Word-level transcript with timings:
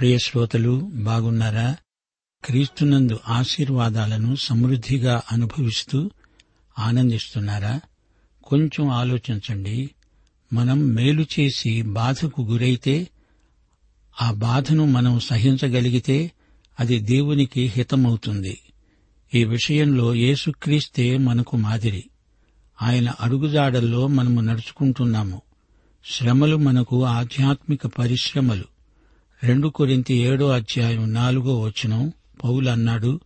ప్రియ 0.00 0.18
శ్రోతలు 0.18 0.90
బాగున్నారా? 0.94 1.76
క్రీస్తునందు 2.44 3.20
ఆశీర్వాదాలను 3.28 4.36
సమృద్ధిగా 4.36 5.22
అనుభవిస్తూ 5.32 6.10
ఆనందిస్తున్నారా? 6.78 7.80
కొంచెం 8.44 8.88
ఆలోచించండి. 8.88 9.90
మనం 10.52 10.88
మేలు 10.88 11.26
చేసి 11.40 11.82
బాధకు 11.82 12.42
గురైతే 12.42 13.08
ఆ 14.22 14.32
బాధను 14.32 14.84
మనం 14.84 15.20
సహించగలిగితే 15.20 16.32
అది 16.80 16.98
దేవునికి 16.98 17.72
హితమవుతుంది. 17.76 18.60
ఈ 19.34 19.44
విషయంలో 19.44 20.14
యేసుక్రీస్తే 20.14 21.18
మనకు 21.18 21.56
మాదిరి. 21.56 22.04
ఆయన 22.82 23.12
అడుగుజాడల్లో 23.20 24.06
మనము 24.06 24.40
నడుచుకుంటున్నాము. 24.40 25.42
శ్రమలు 26.06 26.56
మనకు 26.56 27.04
ఆధ్యాత్మిక 27.04 27.86
పరిశ్రమలు. 27.86 28.79
రెండు 29.42 29.68
కొరింతి 29.68 30.14
ఏడో 30.14 30.48
అధ్యాయం 30.48 31.12
నాలుగో 31.12 31.60
వచనం 31.60 32.12
పౌలు 32.44 32.68
అన్నాడు 32.70 33.20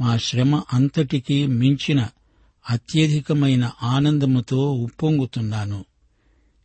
మా 0.00 0.16
శ్రమ 0.16 0.62
అంతటికీ 0.72 1.46
మించిన 1.46 2.08
అత్యధికమైన 2.70 3.70
ఆనందముతో 3.82 4.72
ఉప్పొంగుతున్నాను. 4.72 5.84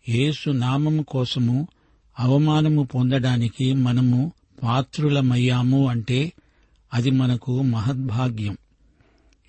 యేసు 0.09 0.49
నామము 0.49 1.03
కోసము 1.03 1.67
అవమానము 2.19 2.83
పొందడానికి 2.83 3.73
మనము 3.73 4.31
పాత్రులమయ్యాము 4.63 5.87
అంటే 5.87 6.33
అది 6.93 7.09
మనకు 7.09 7.61
మహద్భాగ్యం. 7.61 8.57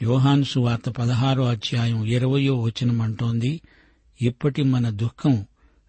యోహాన్సు 0.02 0.50
సువార్త 0.50 0.90
పదహారో 0.90 1.44
అధ్యాయం 1.44 2.04
ఇరవయో 2.04 2.60
వచనం 2.60 3.00
అంటోంది 3.00 3.60
ఇప్పటి 4.22 4.62
మన 4.62 4.90
దుఃఖం 4.90 5.46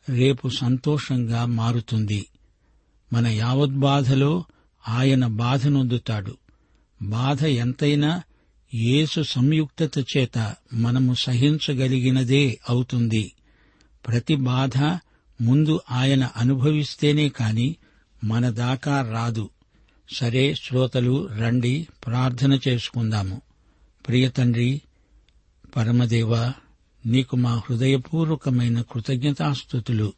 రేపు 0.10 0.50
సంతోషంగా 0.50 1.46
మారుతుంది. 1.46 2.26
మన 3.14 3.28
యావద్బాధలో 3.28 4.44
ఆయన 4.88 5.28
బాధనొందుతాడు 5.28 6.38
బాధ 7.02 7.46
ఎంతైనా 7.46 8.22
యేసు 8.74 9.22
సంయుక్తత 9.22 10.00
చేత 10.00 10.56
మనము 10.74 11.14
సహించగలిగినదే 11.14 12.60
అవుతుంది. 12.70 13.34
ప్రతి 14.08 14.36
బాధ 14.36 14.78
ముందు 15.42 15.82
ఆయన 15.92 16.30
అనుభవిస్తేనే 16.38 17.30
కాని 17.30 17.76
మన 18.24 18.50
దాకా 18.50 19.12
రాదు. 19.12 19.50
సరే 20.16 20.56
శ్రోతలు 20.56 21.28
రండి 21.28 21.88
ప్రార్థన 22.08 22.60
చేసుకుందాము. 22.68 23.42
ప్రియతండ్రి 24.08 24.82
పరమదేవ 25.76 26.52
నీకు 27.06 27.36
మా 27.36 27.56
హృదయపూర్వకమైన 27.56 28.82
కృతజ్ఞతాస్థుతులు 28.82 30.14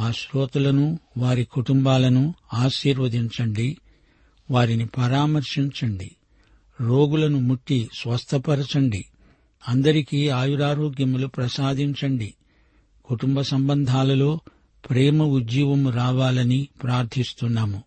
మా 0.00 0.12
శ్రోతలను 0.12 0.98
వారి 1.18 1.44
కుటుంబాలను 1.44 2.34
ఆశీర్వదించండి. 2.54 3.76
వారిని 4.50 4.86
పరామర్శించండి. 4.86 6.10
రోగులను 6.80 7.40
ముట్టి 7.40 7.88
స్వస్థపరచండి. 7.94 9.04
అందరికీ 9.68 10.28
ఆయురారోగ్యములు 10.28 11.26
ప్రసాదించండి. 11.26 12.34
కుటుంబ 13.04 13.40
సంబంధాలలో 13.40 14.40
ప్రేమ 14.90 15.22
ఉజ్జీవము 15.22 15.90
రావాలని 15.90 16.68
ప్రార్థిస్తున్నాము. 16.82 17.82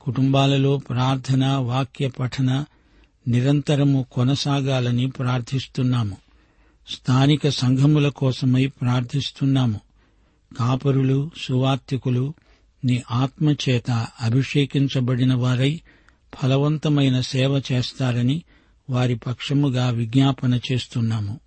కుటుంబాలలో 0.00 0.76
ప్రార్థన 0.78 1.46
వాక్య 1.46 2.08
పఠన 2.08 2.64
నిరంతరము 3.28 4.06
కొనసాగాలని 4.12 5.10
ప్రార్థిస్తున్నాము. 5.10 6.16
స్థానిక 6.88 7.48
సంఘముల 7.48 8.08
కోసమై 8.08 8.66
ప్రార్థిస్తున్నాము. 8.66 9.80
కాపరులు 10.56 11.30
సువార్తికులు 11.36 12.34
నీ 12.84 13.02
ఆత్మచేత 13.10 14.06
అభిషేకించబడిన 14.20 15.34
వారై 15.34 15.80
ఫలవంతమైన 16.34 17.20
సేవ 17.20 17.62
చేస్తారని 17.72 18.42
వారి 18.90 19.14
పక్షముగా 19.14 19.90
విజ్ఞాపన 19.90 20.60
చేస్తున్నాము. 20.72 21.40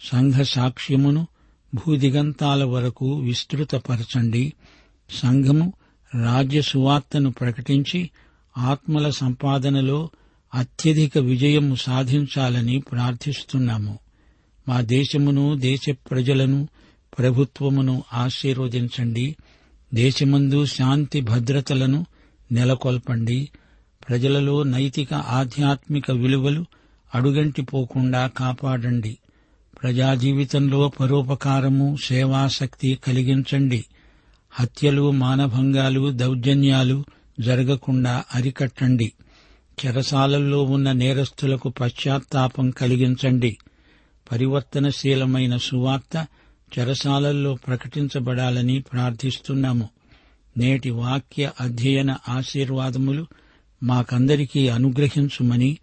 సంఘ 0.00 0.34
సాక్ష్యమును 0.34 1.26
భూదిగంతాల 1.74 2.64
వరకు 2.64 3.14
విస్తృతపరచండి. 3.18 4.52
సంఘము 5.10 5.72
రాజ్య 6.22 6.62
సువార్తను 6.62 7.32
ప్రకటించి 7.32 8.10
ఆత్మల 8.58 9.10
సంపాదనలో 9.10 10.10
అత్యధిక 10.54 11.18
విజయము 11.18 11.74
సాధించాలని 11.74 12.80
ప్రార్థిస్తున్నాము. 12.80 13.98
మా 14.68 14.80
దేశమును 14.80 15.54
దేశ 15.54 15.80
ప్రజలను 15.90 16.68
ప్రభుత్వమును 17.18 18.04
ఆశీర్వదించండి. 18.12 19.36
దేశమందు 19.94 20.64
శాంతి 20.64 21.20
భద్రతలను 21.20 22.06
నెలకొల్పండి. 22.52 23.48
ప్రజలలో 24.08 24.62
నైతిక 24.62 25.14
ఆధ్యాత్మిక 25.14 26.10
విలువలు 26.10 26.64
అడుగంటిపోకుండా 27.14 28.26
కాపాడండి. 28.26 29.18
ప్రజా 29.82 30.14
జీవితంలో 30.14 30.92
పరోపకారము 31.00 31.96
సేవాశక్తి 32.04 32.98
కలిగించండి. 33.06 33.84
హత్యలు 34.50 35.10
మానభంగాలు 35.10 36.10
దౌర్జన్యాలు 36.10 37.04
జరగకుండా 37.40 38.24
అరికట్టండి. 38.34 39.12
చెరసాలల్లో 39.86 40.62
ఉన్న 40.62 40.92
నేరస్తులకు 40.92 41.68
పశ్చాత్తాపం 41.68 42.70
కలిగించండి. 42.70 43.58
పరివర్తనశీలమైన 44.32 45.56
సువార్త 45.56 46.26
చెరసాలల్లో 46.78 47.54
ప్రకటించబడాలని 47.54 48.82
ప్రార్థిస్తున్నాము. 48.92 49.88
నేటి 50.58 50.90
వాక్య 50.90 51.50
అధ్యయన 51.60 52.16
ఆశీర్వాదములు 52.28 53.26
మాకందరికీ 53.82 54.68
అనుగ్రహించుమని 54.68 55.78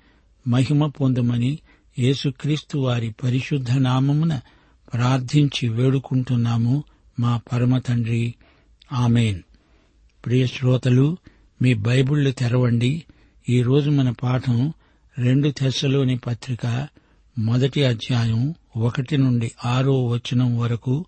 మహిమ 0.48 0.88
పొందమని 0.88 1.60
యేసుక్రీస్తు 2.00 2.78
వారి 2.78 3.16
పరిశుద్ధ 3.24 3.72
నామమున 3.72 4.40
ప్రార్థించి 4.94 5.70
వేడుకుంటున్నాము 5.70 6.84
మా 7.20 7.42
పరమ 7.52 7.78
తండ్రి. 7.78 8.36
ఆమెన్. 8.94 9.42
ప్రియ 10.26 10.48
శ్రోతలు 10.48 11.18
మీ 11.62 11.74
బైబిళ్ళు 11.74 12.32
తెరవండి. 12.32 13.04
ఈరోజు 13.50 13.90
మన 13.90 14.10
పాఠం 14.10 14.74
రెండు 15.18 15.50
తెశలోని 15.50 16.18
పత్రిక 16.18 16.88
మొదటి 17.38 17.86
అధ్యాయం 17.86 18.54
ఒకటి 18.78 19.18
నుండి 19.18 19.52
ఆరో 19.66 20.06
వచనం 20.06 20.58
వరకు 20.58 21.06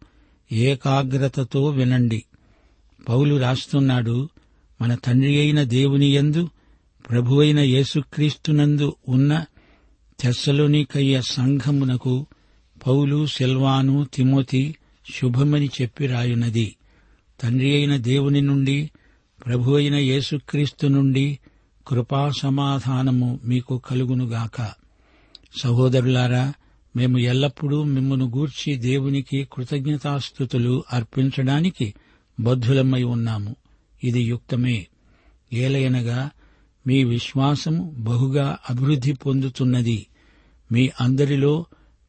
ఏకాగ్రతతో 0.51 1.69
వినండి. 1.69 2.23
పౌలు 3.09 3.35
రాస్తున్నాడు 3.35 4.29
మన 4.81 4.95
తండ్రి 4.95 5.39
అయిన 5.39 5.63
దేవుని 5.63 6.15
యందు 6.15 6.49
ప్రభువైన 7.09 7.59
యేసుక్రీస్తునందు 7.59 8.95
ఉన్న 9.07 9.45
తెస్సలోనికయ్య 10.19 11.21
సంఘమునకు 11.21 12.25
పౌలు 12.87 13.25
సిల్వాను 13.25 14.07
తిమోతి 14.13 14.75
శుభమని 15.13 15.69
చెప్పి 15.81 16.07
రాయునది 16.07 16.75
తండ్రి 17.41 17.73
అయిన 17.75 17.97
దేవుని 17.97 18.41
నుండి 18.41 18.91
ప్రభు 19.45 19.71
అయిన 19.71 19.95
యేసుక్రీస్తు 19.95 20.87
నుండి 20.87 21.39
కృపా 21.87 22.31
సమాధానము 22.41 23.39
మీకు 23.43 23.81
కలుగునుగాక. 23.85 24.84
సహోదరులారా 25.55 26.53
మేము 26.95 27.17
ఎల్లప్పుడూ 27.17 27.83
మిమ్మను 27.83 28.31
గూర్చి 28.35 28.75
దేవునికి 28.75 29.47
కృతజ్ఞతాస్థుతులు 29.53 30.83
అర్పించడానికి 30.93 31.93
బద్ధులమై 32.39 33.03
ఉన్నాము. 33.03 33.55
ఇది 34.03 34.21
యుక్తమే. 34.21 34.87
ఏలయనగా 35.53 36.29
మీ 36.87 37.03
విశ్వాసము 37.03 37.95
బహుగా 37.97 38.57
అభివృద్ధి 38.69 39.13
పొందుతున్నది. 39.13 40.07
మీ 40.71 40.89
అందరిలో 41.01 41.65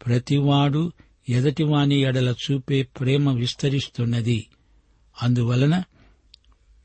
ప్రతివాడు 0.06 0.92
ఎదటివాని 1.28 2.00
ఎడల 2.00 2.34
చూపే 2.50 2.82
ప్రేమ 2.82 3.32
విస్తరిస్తున్నది. 3.32 4.46
అందువలన 5.22 5.82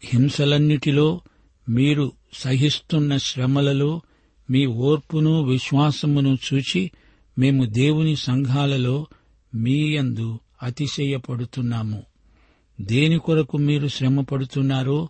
హింసలన్నిటిలో 0.04 1.22
మీరు 1.70 2.12
సహిస్తున్న 2.34 3.18
శ్రమలలో 3.18 4.02
మీ 4.52 4.66
ఓర్పును 4.66 5.44
విశ్వాసమును 5.44 6.38
చూచి 6.54 6.92
మేము 7.38 7.66
దేవుని 7.66 8.16
సంఘాలలో 8.16 9.08
మీయందు 9.56 10.40
అతిశయపడుతున్నాము. 10.64 12.04
దేని 12.82 13.18
కొరకు 13.18 13.58
మీరు 13.58 13.88
శ్రమపడుతున్నారో 13.88 15.10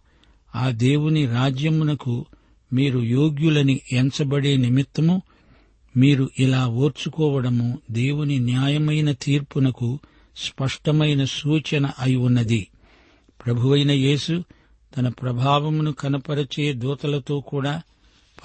ఆ 0.55 0.69
దేవుని 0.69 1.25
రాజ్యమునకు 1.25 2.25
మీరు 2.73 2.99
యోగ్యులని 2.99 3.81
ఎంచబడే 3.91 4.57
నిమిత్తము 4.57 5.21
మీరు 5.97 6.29
ఇలా 6.39 6.67
ఓర్చుకోవడము 6.67 7.79
దేవుని 7.91 8.39
న్యాయమైన 8.39 9.11
తీర్పునకు 9.11 9.99
స్పష్టమైన 10.38 11.25
సూచన 11.25 11.91
అయి 11.99 12.15
ఉన్నది. 12.15 12.67
ప్రభువైన 13.45 13.91
యేసు 13.91 14.43
తన 14.97 15.07
ప్రభావమును 15.07 15.91
కనపరచే 15.91 16.73
దూతలతో 16.73 17.39
కూడా 17.39 17.81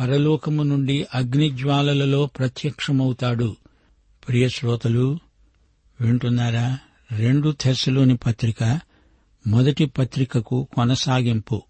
పరలోకము 0.00 0.62
నుండి 0.62 1.06
అగ్నిజ్వాలలలో 1.14 2.26
ప్రత్యక్షమవుతాడు. 2.26 3.56
ప్రియశ్రోతలు 4.28 5.18
వింటున్నారా? 6.00 6.78
రెండు 7.12 7.54
తెస్సలోని 7.60 8.16
పత్రిక 8.16 8.80
మొదటి 9.46 9.86
పత్రికకు 9.86 10.68
కొనసాగింపు. 10.74 11.62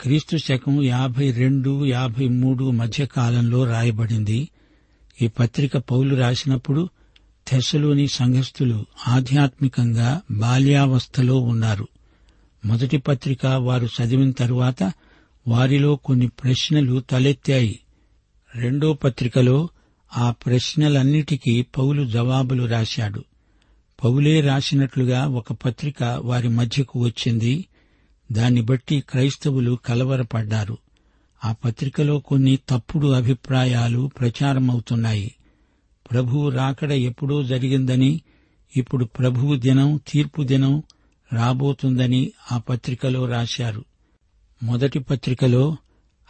క్రీస్తు 0.00 0.36
శకం 0.36 0.82
యాభై 0.82 1.30
రెండు 1.30 1.86
యాభై 1.86 2.28
మూడు 2.28 2.70
మధ్య 2.70 3.06
కాలంలో 3.06 3.64
రాయబడింది. 3.64 4.48
ఈ 5.22 5.28
పత్రిక 5.28 5.76
పౌలు 5.76 6.16
రాసినప్పుడు 6.16 6.88
తెస్సలోని 7.48 8.08
సంఘస్థులు 8.08 8.86
ఆధ్యాత్మికంగా 9.08 10.22
బాల్యావస్థలో 10.30 11.40
ఉన్నారు. 11.40 11.88
మొదటి 12.64 12.96
పత్రిక 12.96 13.46
వారు 13.46 13.86
చదివిన 13.86 14.30
తరువాత 14.30 14.92
వారిలో 15.48 15.96
కొన్ని 15.96 16.28
ప్రశ్నలు 16.28 17.00
తలెత్తాయి. 17.00 17.80
రెండో 18.54 18.92
పత్రికలో 18.92 19.68
ఆ 20.16 20.30
ప్రశ్నలన్నిటికీ 20.30 21.62
పౌలు 21.62 22.04
జవాబులు 22.04 22.64
రాశాడు. 22.64 23.24
పౌలే 24.04 24.40
రాసినట్లుగా 24.40 25.26
ఒక 25.28 25.52
పత్రిక 25.52 26.02
వారి 26.02 26.48
మధ్యకు 26.48 27.00
వచ్చింది. 27.00 27.66
దాన్ని 28.32 28.60
బట్టి 28.60 29.00
క్రైస్తవులు 29.00 29.78
కలవరపడ్డారు. 29.86 30.78
ఆ 31.44 31.52
పత్రికలో 31.52 32.18
కొన్ని 32.18 32.58
తప్పుడు 32.68 33.06
అభిప్రాయాలు 33.06 34.10
ప్రచారమవుతున్నాయి. 34.20 35.34
ప్రభువు 36.10 36.48
రాకడ 36.48 36.92
ఎప్పుడో 36.92 37.42
జరిగిందని 37.42 38.20
ఇప్పుడు 38.76 39.04
ప్రభువు 39.04 39.56
దినం 39.56 40.00
తీర్పు 40.08 40.42
దినం 40.42 40.82
రాబోతుందని 41.32 42.32
ఆ 42.52 42.58
పత్రికలో 42.58 43.26
రాశారు. 43.26 43.84
మొదటి 44.62 44.98
పత్రికలో 44.98 45.76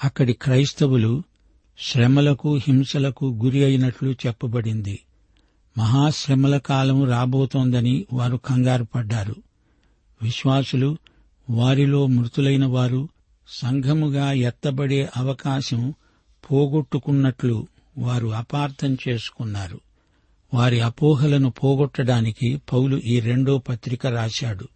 అక్కడి 0.04 0.32
క్రైస్తవులు 0.32 1.22
శ్రమలకు 1.78 2.56
హింసలకు 2.56 3.40
గురి 3.44 3.64
అయినట్లు 3.64 4.14
చెప్పబడింది. 4.26 5.00
మహాశ్రమల 5.78 6.58
కాలం 6.58 7.04
రాబోతోందని 7.04 8.06
వారు 8.12 8.36
కంగారు 8.36 8.84
పడ్డారు. 8.84 9.36
విశ్వాసులు 10.22 10.98
వారిలో 11.50 12.06
మృతులైన 12.06 12.66
వారు 12.66 13.08
సంఘముగా 13.48 14.32
ఎత్తబడే 14.32 15.08
అవకాశం 15.16 15.94
పోగొట్టుకున్నట్లు 16.50 17.66
వారు 17.98 18.28
అపార్థం 18.28 18.96
చేసుకున్నారు. 19.08 19.80
వారి 20.54 20.80
అపోహలను 20.80 21.50
పోగొట్టడానికి 21.50 22.62
పౌలు 22.72 22.96
ఈ 22.96 23.20
రెండో 23.20 23.58
పత్రిక 23.58 24.06
రాశాడు. 24.06 24.68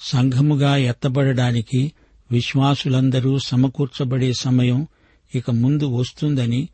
సంఘముగా 0.00 0.76
ఎత్తబడడానికి 0.76 1.92
విశ్వాసులందరూ 2.30 3.38
సమకూర్చబడే 3.38 4.32
సమయం 4.32 4.86
ఇక 5.34 5.50
ముందు 5.50 5.86
వస్తుందని 5.86 6.68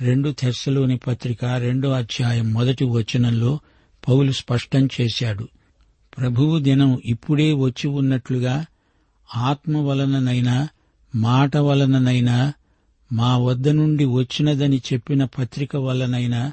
రెండు 0.00 0.30
తెర్సలోని 0.30 0.96
పత్రిక 0.96 1.44
రెండో 1.44 1.90
అధ్యాయం 1.90 2.52
మొదటి 2.52 2.84
వచనంలో 2.84 3.60
పౌలు 4.08 4.32
స్పష్టం 4.32 4.88
చేశాడు. 5.00 5.48
ప్రభువు 6.18 6.58
దినం 6.58 7.02
ఇప్పుడే 7.04 7.52
వచ్చి 7.52 7.88
ఉన్నట్లుగా 7.88 8.66
ఆత్మ 9.36 9.76
వలననైనా 9.76 10.68
మాట 11.14 11.56
వలననైనా 11.56 12.52
మా 13.12 13.36
వద్ద 13.36 13.68
నుండి 13.68 14.04
వచ్చినదని 14.04 14.82
చెప్పిన 14.92 15.24
పత్రిక 15.24 15.76
వలనైనా 15.76 16.52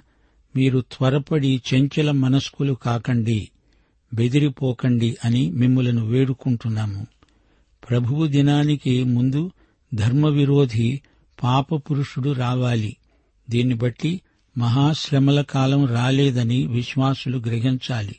మీరు 0.55 0.79
త్వరపడి 0.79 1.61
చెంచల 1.73 2.11
మనస్కులు 2.11 2.73
కాకండి 2.73 3.49
బెదిరిపోకండి 4.13 5.17
అని 5.25 5.51
మిమ్మలను 5.51 6.05
వేడుకుంటున్నాము. 6.05 7.07
ప్రభువు 7.89 8.27
దినానికి 8.27 9.03
ముందు 9.03 9.51
ధర్మవిరోధి 9.93 11.01
పాపపురుషుడు 11.43 12.31
రావాలి. 12.31 12.97
దీన్ని 13.49 13.75
బట్టి 13.75 14.21
మహాశ్రమల 14.57 15.41
కాలం 15.41 15.85
రాలేదని 15.85 16.67
విశ్వాసులు 16.67 17.37
గ్రహించాలి. 17.37 18.15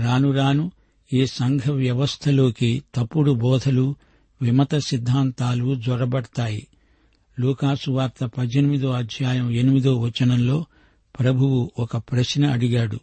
రాను 0.00 0.32
రాను 0.32 0.70
ఈ 1.12 1.26
సంఘ 1.26 1.60
వ్యవస్థలోకి 1.70 2.82
తప్పుడు 2.94 3.32
బోధలు 3.32 3.94
విమత 4.42 4.74
సిద్ధాంతాలు 4.74 5.74
జ్వరబడతాయి 5.74 6.66
లూకాసు 7.40 7.90
వార్త 7.90 8.24
పద్దెనిమిదో 8.24 8.90
అధ్యాయం 8.90 9.50
ఎనిమిదో 9.50 10.00
వచనంలో 10.00 10.64
ప్రభువు 11.18 11.70
ఒక 11.78 11.96
ప్రశ్న 11.96 12.46
అడిగాడు. 12.46 13.00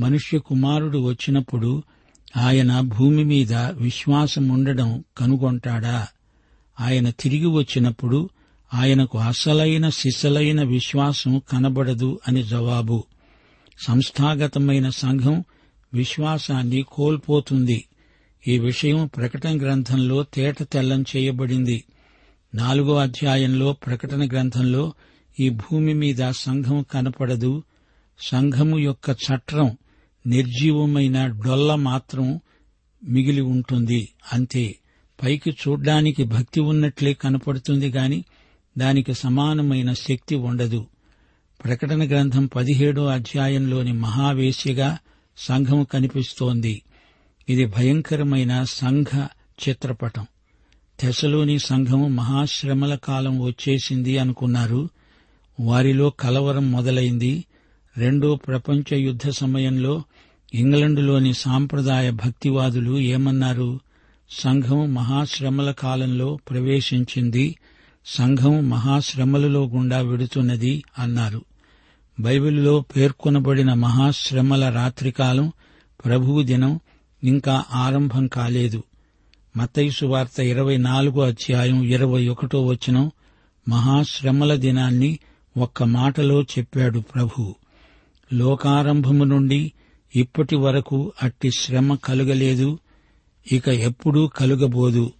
మనుష్య 0.00 0.38
కుమారుడు 0.38 0.98
వచ్చినప్పుడు 0.98 1.82
ఆయన 2.36 2.80
భూమి 2.80 3.24
మీద 3.24 3.54
విశ్వాసం 3.54 4.48
ఉండడం 4.48 5.04
కనుగొంటాడా? 5.16 6.08
ఆయన 6.80 7.10
తిరిగి 7.10 7.46
వచ్చినప్పుడు 7.46 8.30
ఆయనకు 8.74 9.18
అసలైన 9.18 9.88
సిసలైన 9.88 10.62
విశ్వాసం 10.62 11.42
కనబడదు 11.50 12.20
అని 12.28 12.42
జవాబు. 12.42 13.04
సంస్థాగతమైన 13.86 14.90
సంఘం 14.90 15.44
విశ్వాసాన్ని 15.94 16.84
కోల్పోతుంది. 16.92 17.84
ఈ 18.48 18.58
విషయం 18.58 19.06
ప్రకటన 19.16 19.60
గ్రంథంలో 19.60 20.22
తేట 20.22 20.62
తెల్లం 20.62 21.04
చేయబడింది. 21.16 21.84
నాలుగో 22.54 22.96
అధ్యాయంలో 22.96 23.72
ప్రకటన 23.72 24.26
గ్రంథంలో 24.26 24.92
ఈ 25.40 25.48
భూమి 25.48 25.94
మీద 25.94 26.30
సంఘం 26.30 26.84
కనపడదు. 26.92 27.62
సంఘము 28.20 28.78
యొక్క 28.78 29.10
చట్రం 29.10 29.76
నిర్జీవమైన 30.26 31.26
డొల్ల 31.26 31.74
మాత్రం 31.74 32.40
మిగిలి 33.04 33.40
ఉంటుంది. 33.40 34.08
అంతే. 34.32 34.78
పైకి 35.22 35.50
చూడ్డానికి 35.50 36.24
భక్తి 36.24 36.60
ఉన్నట్లే 36.60 37.14
కనపడుతుంది 37.14 37.88
గాని 37.88 38.24
దానికి 38.78 39.14
సమానమైన 39.14 39.92
శక్తి 39.92 40.34
ఉండదు. 40.34 40.86
ప్రకటన 41.64 42.08
గ్రంథం 42.08 42.46
పదిహేడో 42.46 43.06
అధ్యాయంలోని 43.06 43.92
మహావేశ్యగా 43.92 44.98
సంఘం 45.38 45.84
కనిపిస్తోంది. 45.84 46.82
ఇది 47.48 47.66
భయంకరమైన 47.66 48.64
సంఘ 48.64 49.26
చిత్రపటం. 49.68 50.26
తెశలోని 51.00 51.58
సంఘం 51.58 52.16
మహాశ్రమల 52.16 52.94
కాలం 52.94 53.40
వచ్చేసింది 53.40 54.18
అనుకున్నారు. 54.18 54.88
వారిలో 55.60 56.10
కలవరం 56.10 56.72
మొదలైంది. 56.72 57.44
రెండో 57.96 58.36
ప్రపంచ 58.36 58.94
యుద్ధ 58.94 59.28
సమయంలో 59.28 60.02
ఇంగ్లండులోని 60.54 61.34
సాంప్రదాయ 61.34 62.10
భక్తివాదులు 62.10 62.98
ఏమన్నారు? 62.98 63.80
సంఘం 64.30 64.94
మహాశ్రమల 64.94 65.70
కాలంలో 65.70 66.38
ప్రవేశించింది 66.50 67.56
సంఘం 68.06 68.70
మహాశ్రమలలో 68.70 69.66
గుండా 69.66 70.00
వెడుతున్నది 70.00 70.84
అన్నారు. 70.98 71.44
బైబిల్లో 72.20 72.80
పేర్కొనబడిన 72.80 73.74
మహాశ్రమల 73.74 74.74
రాత్రికాలం 74.74 75.52
ప్రభువు 76.04 76.42
దినం 76.42 76.80
ఇంకా 77.24 77.64
ఆరంభం 77.72 78.26
కాలేదు. 78.26 78.82
మతయుసు 79.56 80.06
వార్త 80.06 80.40
ఇరవై 80.40 80.76
నాలుగో 80.76 81.22
అధ్యాయం 81.22 81.82
ఇరవై 81.82 82.28
ఒకటో 82.28 82.66
వచనం 82.66 83.10
మహాశ్రమల 83.68 84.54
దినాన్ని 84.54 85.18
ఒక్క 85.56 85.82
మాటలో 85.82 86.42
చెప్పాడు 86.42 86.98
ప్రభు. 86.98 87.54
లోకారంభము 88.32 89.24
నుండి 89.24 89.72
ఇప్పటి 90.16 90.56
వరకు 90.56 91.12
అట్టి 91.22 91.50
శ్రమ 91.50 91.94
కలుగలేదు. 91.94 92.78
ఇక 93.52 93.68
ఎప్పుడూ 93.68 94.26
కలుగబోదు. 94.26 95.12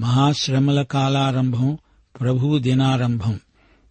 మహాశ్రమల 0.00 0.82
కాలారంభం 0.82 1.78
ప్రభువు 2.20 2.58
దినారంభం. 2.58 3.40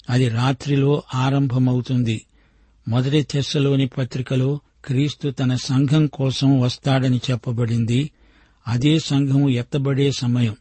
అది 0.09 0.29
రాత్రిలో 0.29 1.03
ఆరంభమవుతుంది. 1.15 2.25
మొదటి 2.87 3.23
తెస్సలోని 3.23 3.87
పత్రికలో 3.87 4.59
క్రీస్తు 4.85 5.29
తన 5.29 5.55
సంఘం 5.55 6.07
కోసం 6.07 6.59
వస్తాడని 6.59 7.21
చెప్పబడింది. 7.31 8.11
అదే 8.67 8.99
సంఘం 8.99 9.49
ఎత్తబడే 9.49 10.11
సమయం. 10.11 10.55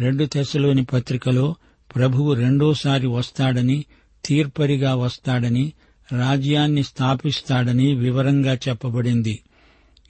రెండు 0.00 0.24
తెస్సలోని 0.24 0.84
పత్రికలో 0.84 1.54
ప్రభువు 1.94 2.32
రెండోసారి 2.32 3.06
వస్తాడని 3.06 3.84
తీర్పరిగా 4.24 4.94
వస్తాడని 4.94 5.72
రాజ్యాన్ని 6.12 6.82
స్థాపిస్తాడని 6.82 7.94
వివరంగా 7.94 8.54
చెప్పబడింది. 8.54 9.40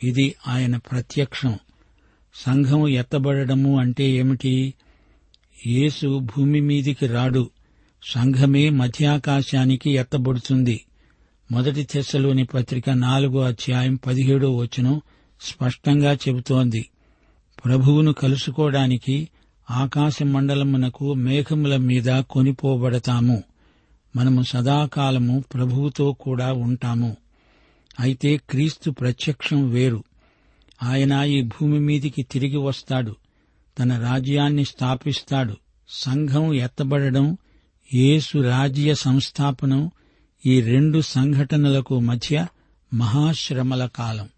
ఇది 0.03 0.35
ఆయన 0.49 0.77
ప్రత్యక్షం. 0.77 1.59
సంఘం 2.35 2.89
ఎత్తబడము 2.89 3.81
అంటే 3.81 4.11
ఏమిటి? 4.11 4.75
యేసు 5.67 6.19
భూమి 6.19 6.61
మీదికి 6.61 7.07
రాడు. 7.07 7.51
సంఘమే 8.03 8.71
మధ్యాకాశానికి 8.71 9.91
ఎత్తబడుతుంది. 9.91 10.85
మొదటి 11.53 11.85
తెశలోని 11.85 12.45
పత్రిక 12.45 12.91
నాలుగో 12.91 13.41
అధ్యాయం 13.41 13.95
పదిహేడో 13.95 14.57
వచనం 14.57 15.01
స్పష్టంగా 15.41 16.13
చెబుతోంది. 16.13 16.91
ప్రభువును 17.65 18.13
కలుసుకోవడానికి 18.13 19.29
ఆకాశ 19.71 20.23
మండలమునకు 20.23 21.15
మేఘముల 21.15 21.77
మీద 21.77 22.21
కొనిపోబడతాము. 22.21 23.43
మనము 24.17 24.43
సదాకాలము 24.43 25.45
ప్రభువుతో 25.55 26.13
కూడా 26.13 26.53
ఉంటాము. 26.53 27.17
అయితే 28.01 28.37
క్రీస్తు 28.37 28.91
ప్రత్యక్షం 28.91 29.69
వేరు. 29.69 30.05
ఆయన 30.83 31.13
ఈ 31.13 31.43
భూమి 31.43 31.81
మీదికి 31.81 32.23
తిరిగి 32.23 32.57
వస్తాడు. 32.57 33.17
తన 33.79 34.03
రాజ్యాన్ని 34.03 34.65
స్థాపిస్తాడు. 34.65 35.57
సంఘం 35.89 36.55
ఎత్తబడడం 36.55 37.37
యేసు 37.95 38.39
రాజ్య 38.39 38.95
సంస్థాపనం 38.95 39.91
ఈ 40.47 40.61
రెండు 40.61 41.01
సంఘటనలకు 41.01 42.01
మధ్య 42.01 42.47
మహాశ్రమల 42.95 43.87
కాలం. 43.87 44.29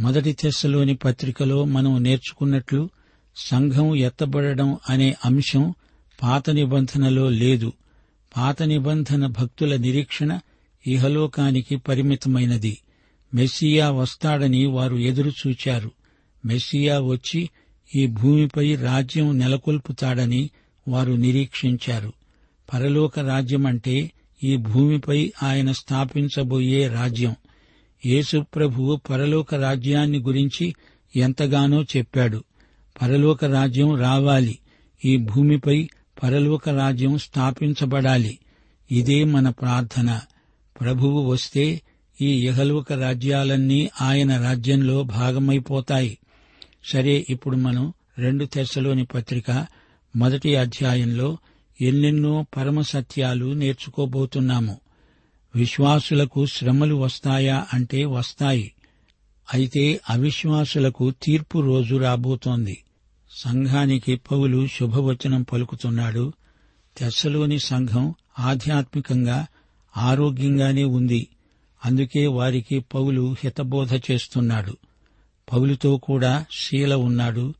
మొదటి 0.00 0.32
తెశలోని 0.32 0.94
పత్రికలో 0.94 1.64
మనం 1.64 2.02
నేర్చుకున్నట్లు 2.02 2.90
సంఘం 3.36 3.96
ఎత్తబడడం 3.96 4.78
అనే 4.88 5.16
అంశం 5.24 5.74
పాత 6.22 6.50
నిబంధనలో 6.50 7.28
లేదు. 7.28 7.72
పాత 8.36 8.62
నిబంధన 8.62 9.26
భక్తుల 9.26 9.76
నిరీక్షణ 9.76 10.40
ఇహలోకానికి 10.86 11.76
పరిమితమైనది. 11.76 12.78
మెస్సియా 13.34 13.90
వస్తాడని 13.90 14.66
వారు 14.66 14.96
ఎదురుచూచారు. 14.96 15.90
మెస్సియా 16.46 17.00
వచ్చి 17.00 17.50
ఈ 17.94 18.06
భూమిపై 18.06 18.74
రాజ్యం 18.74 19.38
నెలకొల్పుతాడని 19.38 20.50
వారు 20.88 21.12
నిరీక్షించారు. 21.12 22.12
పరలోక 22.72 23.18
రాజ్యం 23.18 23.66
అంటే 23.66 24.12
ఈ 24.44 24.56
భూమిపై 24.56 25.32
ఆయన 25.42 25.72
స్థాపించబోయే 25.72 26.88
రాజ్యం. 26.88 27.36
యేసుప్రభు 28.06 29.00
పరలోక 29.10 29.54
రాజ్యాన్ని 29.54 30.18
గురించి 30.18 30.74
ఎంతగానో 31.16 31.82
చెప్పాడు. 31.82 32.44
పరలోక 33.02 33.44
రాజ్యం 33.44 33.94
రావాలి. 33.94 34.58
ఈ 35.04 35.16
భూమిపై 35.16 35.88
పరలోక 36.22 36.68
రాజ్యం 36.68 37.18
స్థాపించబడాలి. 37.18 38.38
ఇదే 38.90 39.24
మన 39.24 39.48
ప్రార్థన. 39.48 40.20
ప్రభువు 40.80 41.22
వస్తే 41.22 41.82
ఈ 42.20 42.46
ఇహలోక 42.46 42.92
రాజ్యాలన్నీ 42.92 43.90
ఆయన 44.00 44.42
రాజ్యంలో 44.42 45.02
భాగమైపోతాయి. 45.02 46.18
సరే 46.92 47.26
ఇప్పుడు 47.30 47.56
మనం 47.56 47.92
రెండు 48.18 48.44
తెశలోని 48.44 49.04
పత్రిక 49.04 49.66
మొదటి 50.16 50.56
అధ్యాయంలో 50.56 51.38
ఎన్నెన్నో 51.80 52.46
పరమ 52.56 52.80
సత్యాలు 52.80 53.52
నేర్చుకోబోతున్నాము. 53.52 54.80
విశ్వాసులకు 55.56 56.46
శ్రమలు 56.46 56.94
వస్తాయా 56.94 57.66
అంటే 57.72 58.04
వస్తాయి. 58.04 58.72
అయితే 59.54 60.00
అవిశ్వాసులకు 60.10 61.10
తీర్పు 61.22 61.58
రోజు 61.58 61.96
రాబోతోంది. 61.96 62.84
సంఘానికి 63.32 64.16
పౌలు 64.16 64.66
శుభవచనం 64.66 65.42
పలుకుతున్నాడు. 65.42 66.32
తెస్సలోని 66.96 67.58
సంఘం 67.58 68.14
ఆధ్యాత్మికంగా 68.38 69.46
ఆరోగ్యంగానే 69.96 70.84
ఉంది. 70.84 71.28
అందుకే 71.84 72.26
వారికి 72.26 72.80
పౌలు 72.80 73.36
హితబోధ 73.44 73.94
చేస్తున్నాడు. 73.94 74.76
పౌలుతో 75.52 75.96
కూడా 75.96 76.44
శీల 76.52 76.94
ఉన్నాడు. 76.94 77.54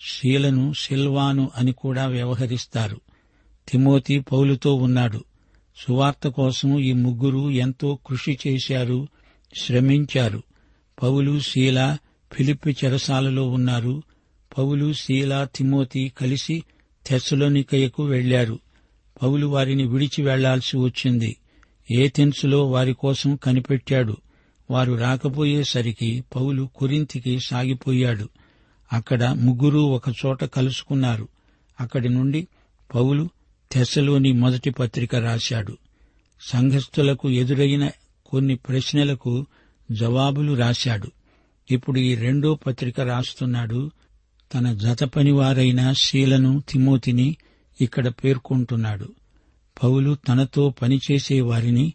శీలను 0.00 0.72
సిల్వాను 0.72 1.50
అని 1.56 1.72
కూడా 1.72 2.06
వ్యవహరిస్తారు. 2.06 3.00
తిమోతి 3.68 4.20
పౌలుతో 4.20 4.74
ఉన్నాడు. 4.74 5.24
సువార్త 5.76 6.28
కోసం 6.28 6.78
ఈ 6.78 6.92
ముగ్గురు 6.92 7.50
ఎంతో 7.50 7.98
కృషి 8.06 8.38
చేశారు 8.46 9.08
శ్రమించారు. 9.56 10.42
పౌలు 11.02 11.40
శీల 11.40 11.96
ఫిలిప్పి 12.32 12.76
చెరసాలలో 12.84 13.50
ఉన్నారు. 13.50 14.02
పౌలు 14.58 14.92
శీల 14.92 15.46
తిమోతి 15.56 16.12
కలిసి 16.20 16.62
తెస్సులోనికయ్యకు 17.06 18.04
వెళ్ళారు 18.04 18.58
పౌలు 19.22 19.46
వారిని 19.46 19.86
విడిచి 19.86 20.22
వెళ్ళాల్సి 20.22 20.76
వచ్చింది. 20.76 21.36
ఏథెన్సులో 21.90 22.70
వారి 22.70 22.92
కోసం 22.92 23.36
కనిపెట్టాడు. 23.36 24.16
వారు 24.70 24.92
రాకపోయేసరికి 24.92 26.24
పౌలు 26.36 26.68
కొరింతికి 26.74 27.40
సాగిపోయాడు. 27.40 28.28
అక్కడ 28.92 29.24
ముగ్గురు 29.24 29.78
ఒకచోట 29.78 30.44
కలుసుకున్నారు. 30.44 31.28
అక్కడి 31.80 32.08
నుండి 32.08 32.48
పౌలు 32.94 33.28
తెస్సలోని 33.72 34.32
మొదటి 34.32 34.70
పత్రిక 34.70 35.14
రాశాడు. 35.14 35.78
సంఘస్థులకు 36.40 37.30
ఎదురైన 37.30 37.90
కొన్ని 38.26 38.56
ప్రశ్నలకు 38.56 39.46
జవాబులు 39.92 40.52
రాశాడు. 40.52 41.10
ఇప్పుడు 41.70 41.98
ఈ 41.98 42.14
రెండో 42.14 42.54
పత్రిక 42.54 43.00
రాస్తున్నాడు 43.00 43.90
తన 44.54 44.74
జత 44.74 45.04
పనివారైన 45.04 45.92
శీలను 45.92 46.62
తిమోతిని 46.68 47.36
ఇక్కడ 47.80 48.08
పేర్కొంటున్నాడు. 48.08 49.12
పౌలు 49.82 50.16
తనతో 50.28 50.70
పనిచేసే 50.82 51.40
వారిని 51.40 51.92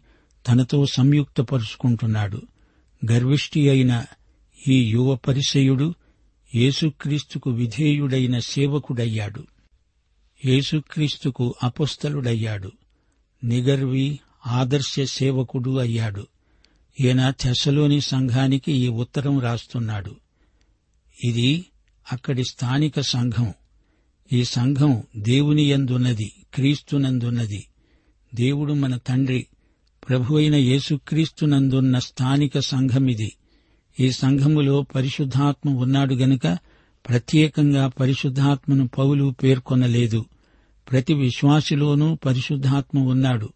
తనతో 0.48 0.86
సంయుక్తపరుచుకుంటున్నాడు. 0.86 2.42
గర్విష్టి 3.12 3.68
అయిన 3.68 4.04
ఈ 4.68 4.84
యువ 4.84 5.16
పరిసయుడు 5.16 5.94
యేసుక్రీస్తుకు 6.54 7.50
విధేయుడైన 7.50 8.38
సేవకుడయ్యాడు. 8.38 9.46
యేసుక్రీస్తుకు 10.44 11.54
అపుస్తలుడయ్యాడు. 11.62 12.72
నిగర్వి 13.44 14.20
ఆదర్శ 14.46 15.00
సేవకుడు 15.00 15.78
అయ్యాడు. 15.78 16.26
ఈయన 17.00 17.30
తెసలోని 17.30 18.00
సంఘానికి 18.00 18.72
ఈ 18.72 18.88
ఉత్తరం 18.88 19.40
రాస్తున్నాడు. 19.40 20.16
ఇది 21.24 21.64
అక్కడి 22.12 22.44
స్థానిక 22.44 23.00
సంఘం. 23.00 23.52
ఈ 24.32 24.44
సంఘం 24.44 25.02
దేవుని 25.16 25.62
యందున్నది 25.62 26.32
క్రీస్తునందున్నది. 26.54 27.66
దేవుడు 28.34 28.72
మన 28.72 28.96
తండ్రి 28.96 29.46
ప్రభు 30.08 30.34
అయిన 30.34 30.54
యేసుక్రీస్తునందున్న 30.54 31.98
స్థానిక 31.98 32.58
సంఘమిది. 32.58 33.32
ఈ 34.00 34.12
సంఘములో 34.12 34.82
పరిశుద్ధాత్మ 34.82 35.70
ఉన్నాడు 35.70 36.14
గనుక 36.14 36.58
ప్రత్యేకంగా 37.08 37.88
పరిశుద్ధాత్మను 37.88 38.88
పౌలు 38.88 39.34
పేర్కొనలేదు. 39.42 40.24
ప్రతి 40.90 41.14
విశ్వాసిలోనూ 41.14 42.14
పరిశుద్ధాత్మ 42.14 42.98
ఉన్నాడు. 42.98 43.48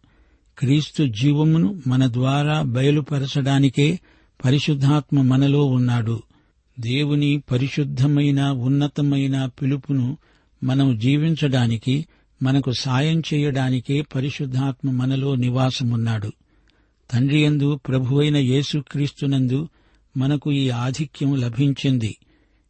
క్రీస్తు 0.57 1.03
జీవమును 1.03 1.81
మన 1.87 2.13
ద్వారా 2.13 2.61
బయలుపరచడానికే 2.61 3.99
పరిశుద్ధాత్మ 4.45 5.21
మనలో 5.21 5.65
ఉన్నాడు. 5.65 6.23
దేవుని 6.79 7.43
పరిశుద్ధమైన 7.51 8.43
ఉన్నతమైన 8.43 9.45
పిలుపును 9.45 10.17
మనం 10.63 10.97
జీవించడానికి 10.97 12.05
మనకు 12.43 12.71
సాయం 12.71 13.21
చేయడానికే 13.33 14.01
పరిశుద్ధాత్మ 14.01 14.91
మనలో 14.91 15.35
నివాసమున్నాడు. 15.35 16.31
తండ్రియందు 17.11 17.75
ప్రభువైన 17.75 18.37
యేసుక్రీస్తునందు 18.37 19.69
మనకు 20.17 20.51
ఈ 20.51 20.69
ఆధిక్యం 20.69 21.35
లభించింది. 21.35 22.17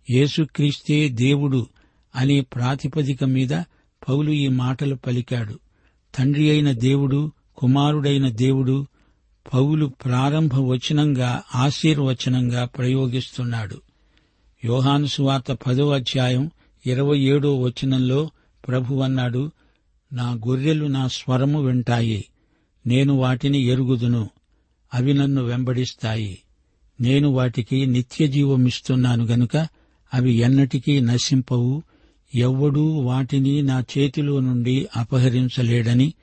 యేసుక్రీస్తే 0.10 1.10
దేవుడు 1.10 1.68
అనే 2.16 2.42
ప్రాతిపదిక 2.42 3.24
మీద 3.24 3.50
పౌలు 4.10 4.32
ఈ 4.32 4.48
మాటలు 4.48 4.96
పలికాడు. 4.96 5.60
తండ్రి 6.16 6.50
అయిన 6.50 6.72
దేవుడు 6.72 7.32
కుమారుడైన 7.58 8.30
దేవుడు 8.30 8.86
పౌలు 9.54 9.86
ప్రారంభ 9.86 10.56
వచనంగా 10.56 11.42
ఆశీర్వచనంగా 11.56 12.66
ప్రయోగిస్తున్నాడు. 12.66 13.87
యోహాను 14.66 15.06
సువార్త 15.06 15.52
పదో 15.52 15.92
అధ్యాయం 15.92 16.52
ఇరవై 16.86 17.20
ఏడో 17.20 17.60
వచనంలో 17.60 18.30
ప్రభు 18.68 18.96
అన్నాడు 18.96 19.52
నా 20.14 20.32
గొర్రెలు 20.32 20.86
నా 20.86 21.08
స్వరము 21.08 21.66
వింటాయి 21.66 22.26
నేను 22.88 23.14
వాటిని 23.14 23.60
ఎరుగుదును 23.60 24.30
అవి 24.94 25.14
నన్ను 25.14 25.44
వెంబడిస్తాయి. 25.44 26.40
నేను 27.02 27.30
వాటికి 27.30 27.86
నిత్య 27.86 28.28
జీవమిస్తున్నాను 28.28 29.26
గనుక 29.26 29.68
అవి 30.14 30.34
ఎన్నటికీ 30.34 31.02
నశింపవు 31.02 31.84
ఎవ్వడూ 32.36 32.88
వాటిని 32.88 33.62
నా 33.62 33.84
చేతిలో 33.98 34.40
నుండి 34.40 34.88
అపహరించలేడని 34.96 36.14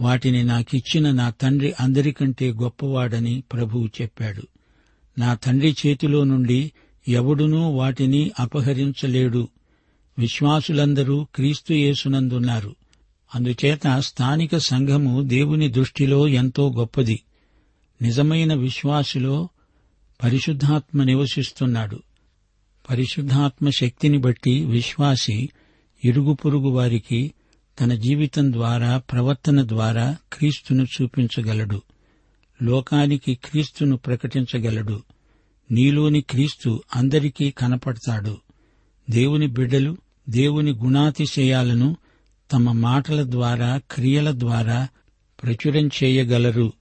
వాటిని 0.00 0.44
నాకిచ్చిన 0.44 1.10
నా 1.10 1.30
తండ్రి 1.30 1.74
అందరికంటే 1.80 2.52
గొప్పవాడని 2.52 3.42
ప్రభువు 3.52 3.86
చెప్పాడు. 4.02 4.42
నా 5.18 5.34
తండ్రి 5.34 5.76
చేతిలో 5.86 6.24
నుండి 6.24 6.72
ఎవడునూ 7.08 7.70
వాటిని 7.70 8.30
అపహరించలేడు. 8.40 9.48
విశ్వాసులందరూ 10.18 11.26
క్రీస్తు 11.34 11.72
యేసునందున్నారు. 11.72 12.76
అందుచేత 13.34 13.98
స్థానిక 13.98 14.56
సంఘము 14.56 15.22
దేవుని 15.22 15.68
దృష్టిలో 15.68 16.28
ఎంతో 16.28 16.72
గొప్పది. 16.72 17.22
నిజమైన 18.02 18.54
విశ్వాసులో 18.54 19.48
పరిశుద్ధాత్మ 20.22 21.02
నివసిస్తున్నాడు. 21.02 22.02
పరిశుద్ధాత్మ 22.90 23.70
శక్తిని 23.70 24.18
బట్టి 24.18 24.64
విశ్వాసి 24.64 25.48
ఇరుగు 26.04 26.32
పొరుగు 26.34 26.68
వారికి 26.68 27.32
తన 27.80 27.94
జీవితం 27.94 28.52
ద్వారా 28.52 28.98
ప్రవర్తన 28.98 29.68
ద్వారా 29.68 30.16
క్రీస్తును 30.32 30.84
చూపించగలడు. 30.84 31.82
లోకానికి 32.62 33.34
క్రీస్తును 33.34 33.96
ప్రకటించగలడు. 33.96 35.02
నీలోని 35.74 36.20
క్రీస్తు 36.20 36.82
అందరికీ 36.96 37.50
కనపడతాడు. 37.50 38.36
దేవుని 39.10 39.46
బిడ్డలు 39.46 39.96
దేవుని 40.28 40.70
గుణాతిశయాలను 40.72 41.96
తమ 42.52 42.72
మాటల 42.72 43.30
ద్వారా 43.30 43.80
క్రియల 43.90 44.30
ద్వారా 44.34 44.88
ప్రచురం 45.42 45.86
చేయగలరు. 45.86 46.72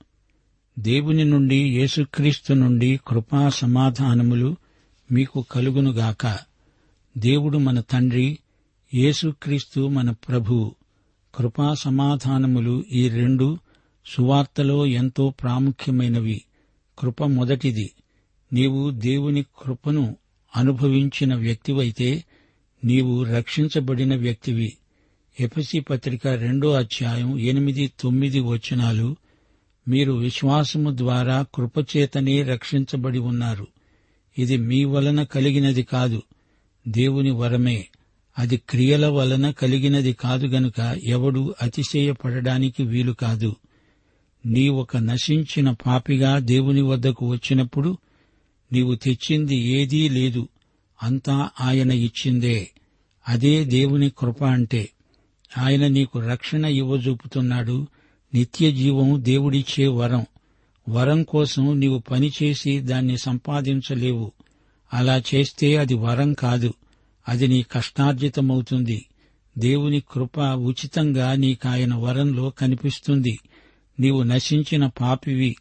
దేవుని 0.80 1.26
నుండి 1.26 1.56
యేసుక్రీస్తు 1.56 2.54
నుండి 2.54 3.00
కృపా 3.08 3.50
సమాధానములు 3.50 4.56
మీకు 5.12 5.46
కలుగునుగాక. 5.52 6.38
దేవుడు 7.18 7.58
మన 7.58 7.80
తండ్రి 7.80 8.40
యేసుక్రీస్తు 8.94 9.88
మన 9.88 10.12
ప్రభువు 10.12 10.76
కృపా 11.36 11.74
సమాధానములు 11.74 12.84
ఈ 12.92 13.10
రెండు 13.10 13.58
సువార్తలో 14.06 14.86
ఎంతో 14.86 15.34
ప్రాముఖ్యమైనవి. 15.42 16.42
కృప 17.00 17.24
మొదటిది. 17.24 17.92
నీవు 18.54 18.90
దేవుని 18.90 19.44
కృపను 19.44 20.16
అనుభవించిన 20.56 21.36
వ్యక్తివైతే 21.36 22.24
నీవు 22.86 23.24
రక్షించబడిన 23.24 24.16
వ్యక్తివి. 24.16 24.74
ఎఫసి 25.40 25.80
పత్రిక 25.80 26.28
రెండో 26.28 26.72
అధ్యాయం 26.72 27.40
ఎనిమిది 27.40 27.92
తొమ్మిది 28.00 28.40
వచనాలు 28.40 29.16
మీరు 29.88 30.14
విశ్వాసము 30.14 30.98
ద్వారా 30.98 31.46
కృపచేతనే 31.56 32.44
రక్షించబడి 32.44 33.20
ఉన్నారు. 33.20 33.68
ఇది 34.38 34.58
మీ 34.58 34.84
వలన 34.84 35.24
కలిగినది 35.24 35.84
కాదు. 35.84 36.22
దేవుని 36.88 37.32
వరమే. 37.32 37.88
అది 38.40 38.58
క్రియల 38.58 39.08
వలన 39.08 39.52
కలిగినది 39.52 40.14
కాదు 40.14 40.48
గనుక 40.48 40.98
ఎవడు 41.04 41.56
అతిశయపడడానికి 41.62 42.84
వీలు 42.84 43.12
కాదు. 43.12 43.56
నీ 44.46 44.70
ఒక 44.70 44.98
నశించిన 44.98 45.72
పాపిగా 45.72 46.40
దేవుని 46.40 46.82
వద్దకు 46.82 47.30
వచ్చినప్పుడు 47.30 47.98
నీవు 48.74 48.96
తెచ్చింది 48.96 49.56
ఏదీ 49.56 50.10
లేదు. 50.10 50.48
అంతా 51.04 51.50
ఆయన 51.62 51.92
ఇచ్చిందే. 51.92 52.70
అదే 53.30 53.66
దేవుని 53.66 54.10
కృప 54.10 54.44
అంటే 54.44 54.90
ఆయన 55.58 55.88
నీకు 55.88 56.20
రక్షణ 56.20 56.66
ఇవ్వజూపుతున్నాడు. 56.66 57.88
నిత్య 58.34 58.72
జీవం 58.72 59.26
దేవుడిచ్చే 59.26 59.88
వరం. 59.88 60.26
వరం 60.90 61.24
కోసం 61.24 61.80
నీవు 61.80 62.00
పనిచేసి 62.00 62.80
దాన్ని 62.80 63.18
సంపాదించలేవు. 63.18 64.32
అలా 64.94 65.22
చేస్తే 65.36 65.76
అది 65.76 65.94
వరం 65.94 66.34
కాదు. 66.34 66.74
అది 67.30 67.48
నీ 67.48 67.64
కష్టార్జితమవుతుంది. 67.64 69.06
దేవుని 69.58 70.04
కృప 70.12 70.40
ఉచితంగా 70.40 71.36
నీకాయన 71.36 71.96
వరంలో 71.96 72.50
కనిపిస్తుంది. 72.50 73.40
నీవు 74.00 74.24
నశించిన 74.24 74.88
పాపివి 74.88 75.56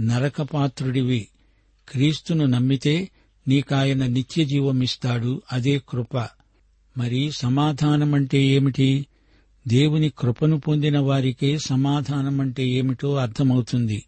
నరకపాత్రుడివి. 0.00 1.28
క్రీస్తును 1.88 2.46
నమ్మితే 2.46 3.08
నీకాయన 3.48 4.06
నిత్య 4.06 4.44
జీవమిస్తాడు 4.44 5.42
అదే 5.52 5.80
కృప. 5.88 6.16
మరి 6.98 7.30
సమాధానమంటే 7.36 8.42
ఏమిటి? 8.42 9.06
దేవుని 9.68 10.12
కృపను 10.18 10.60
పొందిన 10.60 10.98
వారికే 10.98 11.58
సమాధానమంటే 11.58 12.68
ఏమిటో 12.68 13.14
అర్థమవుతుంది. 13.14 14.02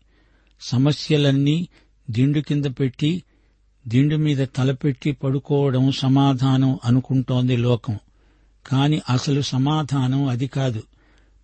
సమస్యలన్నీ 0.60 1.68
దిండు 2.10 2.40
కింద 2.40 2.64
పెట్టి 2.64 3.22
దిండు 3.88 4.16
మీద 4.16 4.46
తలపెట్టి 4.56 5.12
పడుకోవడం 5.12 5.90
సమాధానం 5.90 6.78
అనుకుంటోంది 6.84 7.56
లోకం. 7.56 7.98
కాని 8.66 9.00
అసలు 9.10 9.40
సమాధానం 9.40 10.28
అది 10.28 10.46
కాదు. 10.46 10.82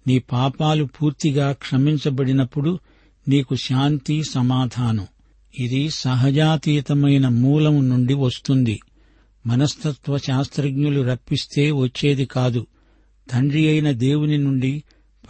నీ 0.06 0.18
పాపాలు 0.18 0.84
పూర్తిగా 0.84 1.52
క్షమించబడినప్పుడు 1.52 2.78
నీకు 3.28 3.56
శాంతి 3.56 4.22
సమాధానం. 4.30 5.06
ఇది 5.58 5.90
సహజాతీతమైన 5.90 7.28
మూలం 7.28 7.88
నుండి 7.88 8.14
వస్తుంది. 8.14 8.80
మనస్తత్వ 9.46 10.18
శాస్త్రజ్ఞులు 10.18 11.00
రప్పిస్తే 11.02 11.70
వచ్చేది 11.70 12.24
కాదు. 12.24 12.66
తండ్రి 13.30 13.68
అయిన 13.68 13.90
దేవుని 13.90 14.38
నుండి 14.38 14.82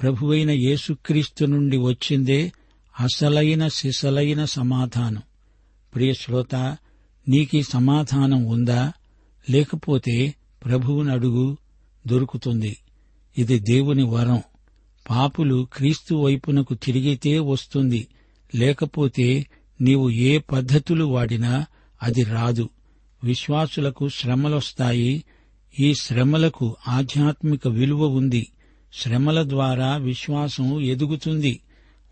ప్రభువైన 0.02 0.50
యేసుక్రీస్తు 0.50 1.44
నుండి 1.44 1.76
వచ్చిందే 1.76 2.52
అసలైన 3.00 3.68
సిసలైన 3.68 4.44
సమాధానం. 4.44 5.22
ప్రియ 5.94 6.14
శ్రోత 6.14 6.54
నీకీ 7.28 7.62
సమాధానం 7.62 8.44
ఉందా? 8.44 8.92
లేకపోతే 9.50 10.34
ప్రభువుని 10.64 11.10
అడుగు 11.10 11.56
దొరుకుతుంది. 12.06 12.76
ఇది 13.38 13.58
దేవుని 13.58 14.02
వరం. 14.02 14.42
పాపులు 15.10 15.68
క్రీస్తు 15.72 16.14
వైపునకు 16.14 16.74
తిరిగితే 16.74 17.38
వస్తుంది. 17.38 18.06
లేకపోతే 18.54 19.46
నీవు 19.80 20.10
ఏ 20.10 20.38
పద్ధతులు 20.38 21.04
వాడినా 21.04 21.66
అది 22.02 22.22
రాదు. 22.22 22.68
విశ్వాసులకు 23.24 24.08
శ్రమలొస్తాయి. 24.08 25.24
ఈ 25.78 25.94
శ్రమలకు 26.00 26.76
ఆధ్యాత్మిక 26.88 27.68
విలువ 27.68 28.06
ఉంది. 28.06 28.52
శ్రమల 28.92 29.48
ద్వారా 29.48 29.96
విశ్వాసం 29.96 30.80
ఎదుగుతుంది. 30.80 31.60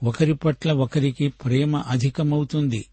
ఒకరి 0.03 0.35
పట్ల 0.35 0.73
ఒకరికి 0.73 1.29
ప్రేమ 1.29 1.77
అధికమవుతుంది. 1.77 2.87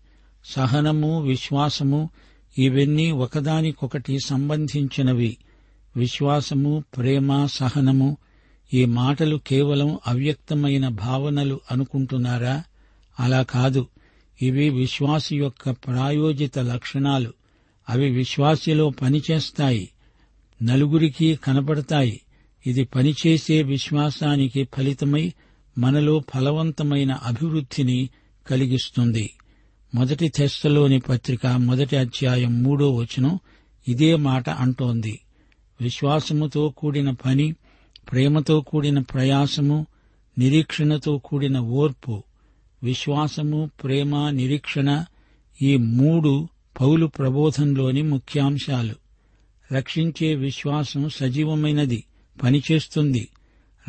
సహనము 0.46 1.22
విశ్వాసము 1.22 2.10
ఇవన్నీ 2.58 3.12
ఒకదానికొకటి 3.12 4.18
సంబంధించినవి. 4.26 5.38
విశ్వాసము 5.98 6.84
ప్రేమ 6.98 7.46
సహనము 7.46 8.18
ఈ 8.74 8.86
మాటలు 8.86 9.40
కేవలం 9.48 10.00
అవ్యక్తమైన 10.08 10.88
భావనలు 10.88 11.60
అనుకుంటున్నారా? 11.72 12.64
అలా 13.20 13.44
కాదు. 13.44 13.88
ఇవి 14.42 14.70
విశ్వాసి 14.70 15.38
యొక్క 15.38 15.70
ప్రాయోజిత 15.70 16.60
లక్షణాలు. 16.60 17.34
అవి 17.90 18.10
విశ్వాసిలో 18.10 18.90
పనిచేస్తాయి. 18.90 19.90
నలుగురికి 20.64 21.36
కనపడతాయి. 21.36 22.22
ఇది 22.68 22.84
పనిచేసే 22.84 23.64
విశ్వాసానికి 23.64 24.68
ఫలితమై 24.78 25.34
మనలో 25.78 26.22
ఫలవంతమైన 26.34 27.12
అభివృద్ధిని 27.12 28.10
కలిగిస్తుంది. 28.50 29.34
మొదటి 29.96 30.30
తెస్తలోని 30.30 31.00
పత్రిక 31.00 31.48
మొదటి 31.48 31.98
అధ్యాయం 31.98 32.64
మూడో 32.64 32.92
వచనం 32.92 33.40
ఇదే 33.88 34.16
మాట 34.16 34.50
అంటోంది. 34.50 35.20
విశ్వాసముతో 35.82 36.70
కూడిన 36.70 37.12
పని 37.12 37.56
ప్రేమతో 38.12 38.62
కూడిన 38.62 39.00
ప్రయాసము 39.00 39.86
నిరీక్షణతో 40.38 41.18
కూడిన 41.18 41.60
ఓర్పు 41.60 42.24
విశ్వాసము 42.84 43.70
ప్రేమ 43.84 44.30
నిరీక్షణ 44.30 45.06
ఈ 45.62 45.78
మూడు 45.78 46.48
పౌలు 46.82 47.06
ప్రబోధంలోని 47.06 48.02
ముఖ్యాంశాలు. 48.02 48.96
రక్షించే 49.74 50.36
విశ్వాసం 50.36 51.10
సజీవమైనది 51.10 52.04
పనిచేస్తుంది. 52.44 53.28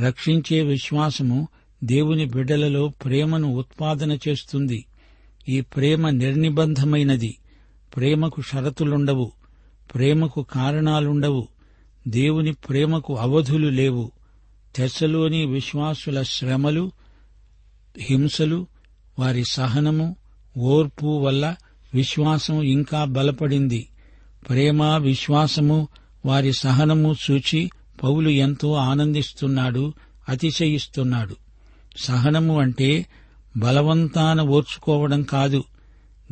రక్షించే 0.07 0.62
విశ్వాసము 0.62 1.48
దేవుని 1.85 2.24
బిడ్డలలో 2.24 2.88
ప్రేమను 2.88 3.57
ఉత్పాదన 3.57 4.18
చేస్తుంది. 4.28 4.85
ఈ 5.48 5.61
ప్రేమ 5.61 6.11
నిర్నిబంధమైనది. 6.11 7.37
ప్రేమకు 7.96 8.42
షరతులుండవు. 8.42 9.33
ప్రేమకు 9.94 10.46
కారణాలుండవు. 10.50 11.48
దేవుని 12.09 12.52
ప్రేమకు 12.52 13.16
అవధులు 13.16 13.68
లేవు. 13.68 14.11
తెస్సలోని 14.76 15.46
విశ్వాసుల 15.46 16.22
శ్రమలు 16.22 16.90
హింసలు 17.98 18.71
వారి 19.18 19.44
సహనము 19.44 20.16
ఓర్పు 20.57 21.07
వల్ల 21.07 21.55
విశ్వాసం 21.94 22.62
ఇంకా 22.62 23.05
బలపడింది. 23.05 23.88
ప్రేమ 24.51 24.83
విశ్వాసము 24.83 25.88
వారి 26.27 26.53
సహనము 26.53 27.14
చూచి 27.31 27.70
పౌలు 28.03 28.29
ఎంతో 28.29 28.72
ఆనందిస్తున్నాడు 28.72 29.92
అతిశయిస్తున్నాడు. 30.29 31.37
సహనము 31.96 32.61
అంటే 32.61 33.07
బలవంతాన 33.57 34.40
ఓర్చుకోవడం 34.40 35.22
కాదు. 35.22 35.64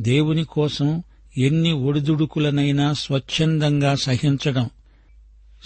దేవుని 0.01 0.43
కోసం 0.43 1.03
ఎన్ని 1.37 1.71
ఒడిదుడుకులనైనా 1.71 2.93
స్వచ్ఛందంగా 2.93 3.95
సహించడం. 3.95 4.69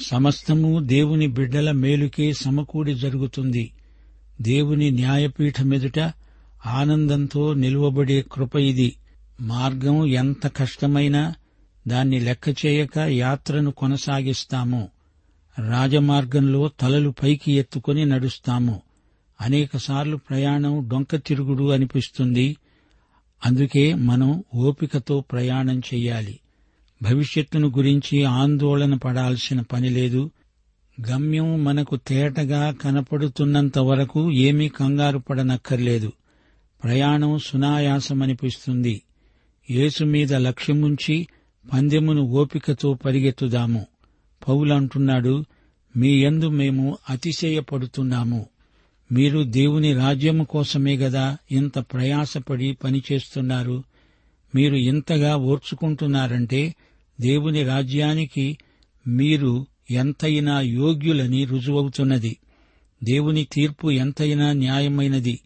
సమస్తము 0.06 0.80
దేవుని 0.80 1.28
బిడ్డల 1.28 1.72
మేలుకే 1.72 2.34
సమకూడి 2.34 2.96
జరుగుతుంది. 2.96 3.72
దేవుని 4.42 4.92
న్యాయపీఠమెదుట 4.92 6.00
ఆనందంతో 6.66 7.54
నిలువబడే 7.54 8.26
కృప 8.32 8.56
ఇది. 8.56 8.96
మార్గం 9.42 10.06
ఎంత 10.06 10.48
కష్టమైనా 10.48 11.34
దాన్ని 11.88 12.20
లెక్క 12.20 12.66
చేయక 12.66 12.98
యాత్రను 12.98 13.72
కొనసాగిస్తాము. 13.72 14.90
రాజమార్గంలో 15.70 16.72
తలలు 16.80 17.14
పైకి 17.24 17.52
ఎత్తుకుని 17.52 18.06
నడుస్తాము. 18.06 18.82
అనేకసార్లు 19.42 20.18
ప్రయాణం 20.18 20.90
డొంక 20.92 21.16
తిరుగుడు 21.16 21.70
అనిపిస్తుంది. 21.70 22.58
అందుకే 23.46 23.94
మనం 23.94 24.44
ఓపికతో 24.56 25.20
ప్రయాణం 25.20 25.80
చెయ్యాలి 25.80 26.40
భవిష్యత్తును 27.04 27.68
గురించి 27.68 28.24
ఆందోళన 28.24 28.96
పడాల్సిన 28.96 29.62
పని 29.62 29.90
లేదు. 29.90 30.32
గమ్యం 31.10 31.64
మనకు 31.64 31.96
తేటగా 31.96 32.72
కనపడుతున్నంత 32.72 33.80
వరకు 33.80 34.32
ఏమీ 34.32 34.68
కంగారు 34.68 35.18
పడనక్కర్లేదు. 35.18 36.12
ప్రయాణం 36.86 37.40
సునాయాసమనిపిస్తుంది 37.40 39.02
యేసుమీద 39.72 40.34
లక్ష్యముంచి 40.34 41.28
పందెమును 41.74 42.22
ఓపికతో 42.22 42.94
పరిగెత్తుదాము. 42.94 43.86
పౌలంటున్నాడు 44.48 45.46
మీ 45.98 46.24
యందు 46.24 46.50
మేము 46.50 46.98
అతిశయపడుతున్నాము. 47.10 48.46
మీరు 49.12 49.44
దేవుని 49.44 49.94
రాజ్యము 49.94 50.44
కోసమే 50.44 50.98
గదా 50.98 51.38
ఇంత 51.52 51.80
ప్రయాసపడి 51.80 52.72
పనిచేస్తున్నారు. 52.84 53.84
మీరు 54.56 54.76
ఇంతగా 54.76 55.36
ఓర్చుకుంటున్నారంటే 55.36 56.76
దేవుని 57.22 57.64
రాజ్యానికి 57.64 58.58
మీరు 59.08 59.66
ఎంతైనా 59.92 60.62
యోగ్యులని 60.62 61.46
రుజువవుతున్నది. 61.46 62.38
దేవుని 63.04 63.48
తీర్పు 63.52 63.92
ఎంతైనా 63.92 64.52
న్యాయమైనది. 64.52 65.40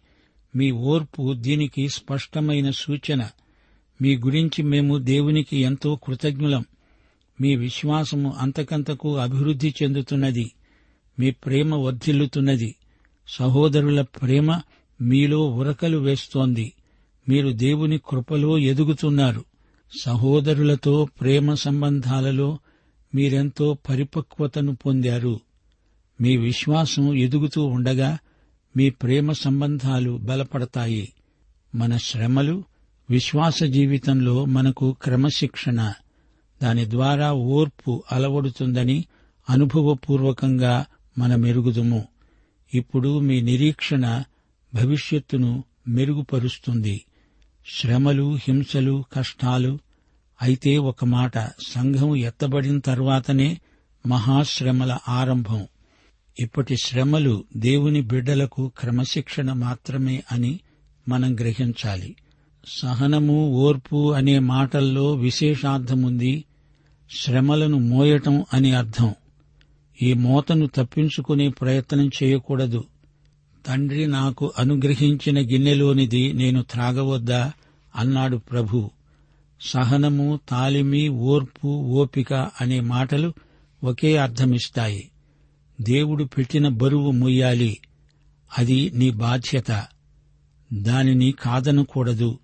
మీ 0.56 0.70
ఓర్పు 0.70 1.32
దీనికి 1.32 1.88
స్పష్టమైన 1.88 2.70
సూచన. 2.70 3.28
మీ 4.02 4.16
గురించి 4.16 4.62
మేము 4.62 4.98
దేవునికి 4.98 5.56
ఎంతో 5.56 5.96
కృతజ్ఞులం. 5.96 6.64
మీ 7.40 7.56
విశ్వాసము 7.56 8.34
అంతకంతకు 8.38 9.16
అభివృద్ధి 9.16 9.74
చెందుతున్నది. 9.82 10.52
మీ 11.18 11.30
ప్రేమ 11.30 11.74
వర్ధిల్లుతున్నది. 11.74 12.74
సహోదరుల 13.28 14.00
ప్రేమ 14.00 14.60
మీలో 15.00 15.50
ఉరకలు 15.50 15.98
వేస్తోంది. 15.98 16.72
మీరు 17.28 17.48
దేవుని 17.48 17.98
కృపలో 17.98 18.58
ఎదుగుతున్నారు. 18.58 19.44
సహోదరులతో 20.02 21.08
ప్రేమ 21.20 21.54
సంబంధాలలో 21.54 22.58
మీరెంతో 23.14 23.78
పరిపక్వతను 23.88 24.76
పొందారు. 24.76 25.40
మీ 26.20 26.36
విశ్వాసం 26.36 27.14
ఎదుగుతూ 27.14 27.64
ఉండగా 27.64 28.18
మీ 28.76 28.90
ప్రేమ 28.90 29.32
సంబంధాలు 29.32 30.16
బలపడతాయి. 30.16 31.12
మన 31.74 31.96
శ్రమలు 31.96 32.64
విశ్వాస 33.10 33.62
జీవితంలో 33.62 34.44
మనకు 34.44 34.96
క్రమశిక్షణ. 35.02 35.92
దాని 36.62 36.90
ద్వారా 36.90 37.32
ఓర్పు 37.32 38.02
అలవడుతుందని 38.12 39.04
అనుభవపూర్వకంగా 39.50 40.86
మనమెరుగుదుము 41.18 42.08
ఇప్పుడు 42.74 43.18
మీ 43.18 43.40
నిరీక్షణ 43.40 44.22
భవిష్యత్తును 44.74 45.64
మెరుగుపరుస్తుంది. 45.88 47.04
శ్రమలు 47.66 48.34
హింసలు 48.34 49.04
కష్టాలు 49.12 49.78
అయితే 50.42 50.78
ఒక 50.78 51.04
మాట 51.04 51.38
సంఘం 51.68 52.16
ఎత్తబడిన 52.16 52.78
తర్వాతనే 52.78 53.60
మహాశ్రమల 54.06 54.98
ఆరంభం. 55.08 55.66
ఇప్పటి 56.40 56.76
శ్రమలు 56.84 57.44
దేవుని 57.56 58.00
బిడ్డలకు 58.00 58.72
క్రమశిక్షణ 58.78 59.52
మాత్రమే 59.52 60.22
అని 60.32 60.60
మనం 61.08 61.34
గ్రహించాలి. 61.34 62.16
సహనము 62.66 63.48
ఓర్పు 63.48 64.12
అనే 64.12 64.38
మాటల్లో 64.38 65.14
విశేషార్థముంది 65.14 66.44
శ్రమలను 67.18 67.78
మోయటం 67.78 68.44
అని 68.54 68.72
అర్థం. 68.72 69.14
ఈ 70.02 70.12
మోతను 70.12 70.66
తప్పించుకునే 70.66 71.48
ప్రయత్నం 71.48 72.10
చేయకూడదు. 72.22 72.84
తండ్రి 73.66 74.06
నాకు 74.06 74.52
అనుగ్రహించిన 74.58 75.38
గిన్నెలోనిది 75.38 76.32
నేను 76.32 76.62
త్రాగవద్దా? 76.62 77.52
అన్నాడు 77.96 78.36
ప్రభు. 78.36 78.90
సహనము 79.60 80.40
తాలిమి 80.48 81.08
ఓర్పు 81.08 81.68
ఓపిక 81.68 82.32
అనే 82.32 82.80
మాటలు 82.80 83.32
ఒకే 83.84 84.16
అర్థమిస్తాయి. 84.16 85.10
దేవుడు 85.80 86.24
పెట్టిన 86.24 86.68
బరువు 86.68 87.10
మొయ్యాలి. 87.10 87.78
అది 88.58 88.90
నీ 88.94 89.10
బాధ్యత. 89.10 89.86
దానిని 90.72 91.32
కాదనకూడదు. 91.32 92.38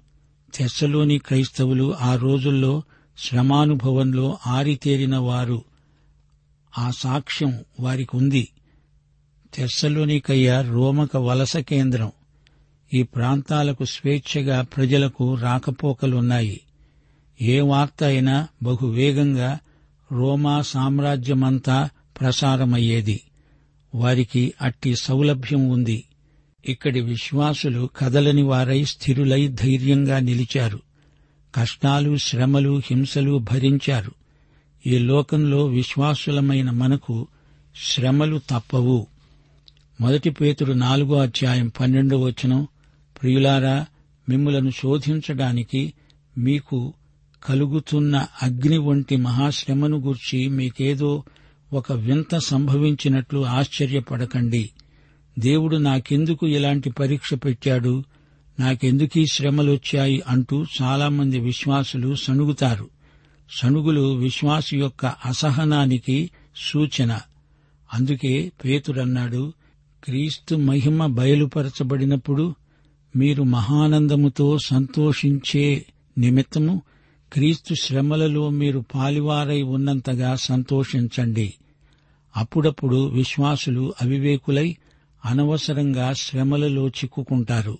తెస్సలోని 0.54 1.18
క్రైస్తవులు 1.18 1.94
ఆ 1.94 2.16
రోజుల్లో 2.16 2.82
శ్రమానుభవంలో 3.18 4.38
ఆరితేరిన 4.46 5.16
వారు. 5.16 5.64
ఆ 6.78 6.90
సాక్ష్యం 6.90 7.64
వారికి 7.80 8.16
ఉంది 8.16 8.48
తెస్సలోనికయ్య 9.54 10.64
రోమక 10.68 11.16
వలస 11.16 11.56
కేంద్రం. 11.56 12.12
ఈ 12.94 13.02
ప్రాంతాలకు 13.02 13.84
స్వేచ్ఛగా 13.84 14.62
ప్రజలకు 14.62 15.34
రాకపోకలున్నాయి. 15.34 16.60
ఏ 17.42 17.60
వార్త 17.60 18.04
అయినా 18.04 18.48
బహువేగంగా 18.62 19.58
రోమా 20.12 20.62
సామ్రాజ్యమంతా 20.62 21.88
ప్రసారమయ్యేది. 22.20 23.20
వారికి 23.96 24.54
అట్టి 24.62 24.94
సౌలభ్యం 24.96 25.68
ఉంది. 25.68 26.04
ఇక్కడి 26.66 27.00
విశ్వాసులు 27.00 27.90
కదలని 27.96 28.42
వారై 28.42 28.84
స్థిరులై 28.84 29.48
ధైర్యంగా 29.48 30.18
నిలిచారు. 30.18 30.80
కష్టాలు 31.54 32.16
శ్రమలు 32.16 32.82
హింసలు 32.86 33.38
భరించారు. 33.38 34.12
ఈ 34.86 34.98
లోకంలో 34.98 35.66
విశ్వాసులమైన 35.66 36.70
మనకు 36.70 37.26
శ్రమలు 37.84 38.40
తప్పవు. 38.50 39.06
మొదటి 40.00 40.30
పేతుడు 40.30 40.72
నాలుగో 40.72 41.18
అధ్యాయం 41.18 41.72
పన్నెండో 41.80 42.20
వచనం 42.20 42.68
ప్రియులారా 43.22 43.86
మిమ్ములను 44.28 44.70
శోధించడానికి 44.70 45.92
మీకు 46.38 46.94
కలుగుతున్న 47.44 48.26
అగ్ని 48.42 48.78
వంటి 48.78 49.16
మహాశ్రమను 49.16 49.98
గూర్చి 49.98 50.48
మీకేదో 50.48 51.24
ఒక 51.72 51.92
వింత 51.92 52.38
సంభవించినట్లు 52.38 53.46
ఆశ్చర్యపడకండి. 53.46 54.70
దేవుడు 55.38 55.76
నాకెందుకు 55.76 56.46
ఇలాంటి 56.46 56.90
పరీక్ష 56.90 57.34
పెట్టాడు? 57.34 58.04
నాకెందుకీ 58.60 59.26
శ్రమలొచ్చాయి 59.32 60.22
అంటూ 60.28 60.64
చాలామంది 60.82 61.40
విశ్వాసులు 61.40 62.14
సణుగుతారు. 62.14 62.88
సణుగులు 63.60 64.14
విశ్వాసు 64.14 64.76
యొక్క 64.76 65.06
అసహనానికి 65.06 66.30
సూచన. 66.56 67.18
అందుకే 67.94 68.52
పేతురన్నాడు 68.64 69.52
క్రీస్తు 70.04 70.54
మహిమ 70.54 71.06
బయలుపరచబడినప్పుడు 71.06 72.54
మీరు 73.16 73.42
మహానందముతో 73.42 74.58
సంతోషించే 74.66 75.86
నిమిత్తము 76.18 76.82
క్రీస్తు 77.32 77.74
శ్రమలలో 77.74 78.50
మీరు 78.50 78.84
పాలివారై 78.94 79.62
ఉన్నంతగా 79.62 80.36
సంతోషించండి. 80.36 81.54
అప్పుడప్పుడు 82.36 83.06
విశ్వాసులు 83.08 83.94
అవివేకులై 84.02 84.76
అనవసరంగా 85.24 86.12
శ్రమలలో 86.12 86.88
చిక్కుకుంటారు. 86.88 87.78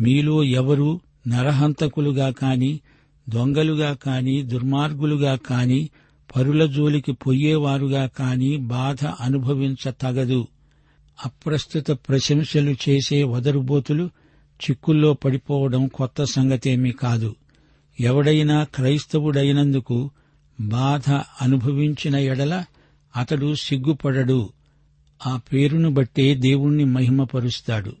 మీలో 0.00 0.44
ఎవరు 0.44 1.00
నరహంతకులుగా 1.28 2.30
కాని 2.30 2.80
దొంగలుగా 3.28 3.92
కాని 3.92 4.42
దుర్మార్గులుగా 4.42 5.36
కాని 5.36 5.88
పరుల 6.36 6.66
జోలికి 6.66 7.12
పొయ్యేవారుగా 7.12 8.06
కాని 8.06 8.56
బాధ 8.56 9.06
అనుభవించ 9.06 9.90
తగదు 9.90 10.46
అప్రస్తుత 11.24 11.90
ప్రశంసలు 11.90 12.76
చేసే 12.88 13.24
వదరుబోతులు 13.24 14.10
చిక్కుల్లో 14.60 15.14
పడిపోవడం 15.14 15.88
కొత్త 15.88 16.24
సంగతేమీ 16.24 16.90
కాదు. 16.90 17.34
ఎవడైనా 18.00 18.64
క్రైస్తవుడైనందుకు 18.64 20.10
బాధ 20.60 21.10
అనుభవించిన 21.12 22.16
ఎడల 22.16 22.64
అతడు 23.16 23.54
సిగ్గుపడడు. 23.54 24.52
ఆ 25.26 25.36
పేరును 25.36 25.90
బట్టే 25.90 26.34
దేవుణ్ణి 26.34 26.84
మహిమపరుస్తాడు. 26.84 27.96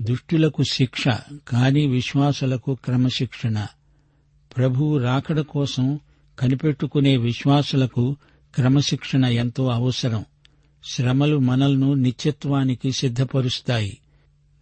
దుష్టులకు 0.00 0.62
శిక్ష 0.70 1.04
కాని 1.48 1.86
విశ్వాసులకు 1.86 2.74
క్రమశిక్షణ. 2.84 3.66
ప్రభువు 4.56 4.98
రాకడ 4.98 5.40
కోసం 5.40 6.00
కనిపెట్టుకునే 6.38 7.16
విశ్వాసులకు 7.16 8.16
క్రమశిక్షణ 8.54 9.24
ఎంతో 9.24 9.68
అవసరం. 9.68 10.24
శ్రమలు 10.84 11.38
మనల్ను 11.38 11.94
నిత్యత్వానికి 11.94 12.92
సిద్ధపరుస్తాయి. 12.92 13.98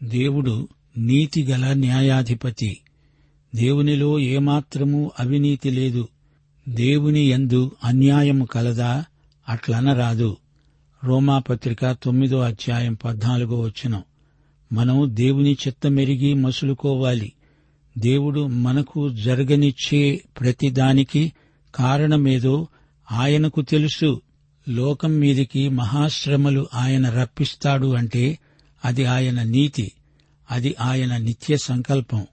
దేవుడు 0.03 0.69
నీతిగల 0.99 1.73
న్యాయాధిపతి. 1.73 2.81
దేవునిలో 3.55 4.19
ఏమాత్రమూ 4.19 5.11
అవినీతి 5.21 5.71
లేదు. 5.71 6.09
దేవుని 6.69 7.21
ఎందు 7.21 7.73
అన్యాయము 7.85 8.45
కలదా? 8.45 9.05
అట్లనరాదు. 9.49 10.37
రోమాపత్రిక 11.05 11.93
తొమ్మిదో 11.93 12.39
అధ్యాయం 12.39 12.95
పద్నాలుగో 12.95 13.61
వచ్చిన 13.61 14.03
మనం 14.73 15.07
దేవుని 15.09 15.53
చిత్తమెరిగి 15.53 16.35
మసులుకోవాలి. 16.35 17.33
దేవుడు 17.99 18.47
మనకు 18.47 19.09
జరగనిచ్చే 19.09 20.23
ప్రతిదానికి 20.41 21.33
కారణమేదో 21.75 22.69
ఆయనకు 23.13 23.63
తెలుసు. 23.63 24.23
లోకం 24.69 25.11
మీదికి 25.11 25.69
మహాశ్రమలు 25.69 26.69
ఆయన 26.75 27.11
రప్పిస్తాడు 27.11 27.95
అంటే 27.95 28.39
అది 28.85 29.05
ఆయన 29.05 29.43
నీతి. 29.43 29.93
అది 30.51 30.75
ఆయన 30.81 31.17
నిత్య 31.17 31.57
సంకల్పం. 31.57 32.27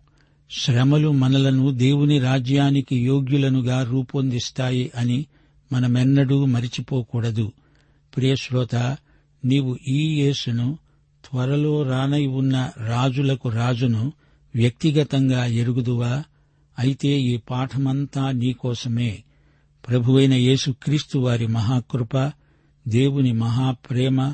శ్రమలు 0.60 1.12
మనలను 1.12 1.72
దేవుని 1.72 2.20
రాజ్యానికి 2.20 2.96
యోగ్యులనుగా 2.96 3.84
రూపొందిస్తాయి 3.84 4.92
అని 4.96 5.26
మనమెన్నడూ 5.72 6.46
మరిచిపోకూడదు. 6.46 7.52
ప్రియశ్రోత 8.16 8.76
నీవు 9.46 9.78
ఈ 9.88 10.22
యేసును 10.22 10.78
త్వరలో 11.26 11.84
రానై 11.84 12.26
ఉన్న 12.26 12.72
రాజులకు 12.88 13.50
రాజును 13.50 14.14
వ్యక్తిగతంగా 14.56 15.46
ఎరుగుదువా? 15.46 16.24
అయితే 16.80 17.22
ఈ 17.22 17.38
పాఠమంతా 17.38 18.32
నీకోసమే 18.32 19.24
ప్రభువైన 19.88 20.34
యేసుక్రీస్తు 20.34 21.20
వారి 21.20 21.48
మహాకృప 21.48 22.32
దేవుని 22.88 23.32
మహాప్రేమ 23.34 24.34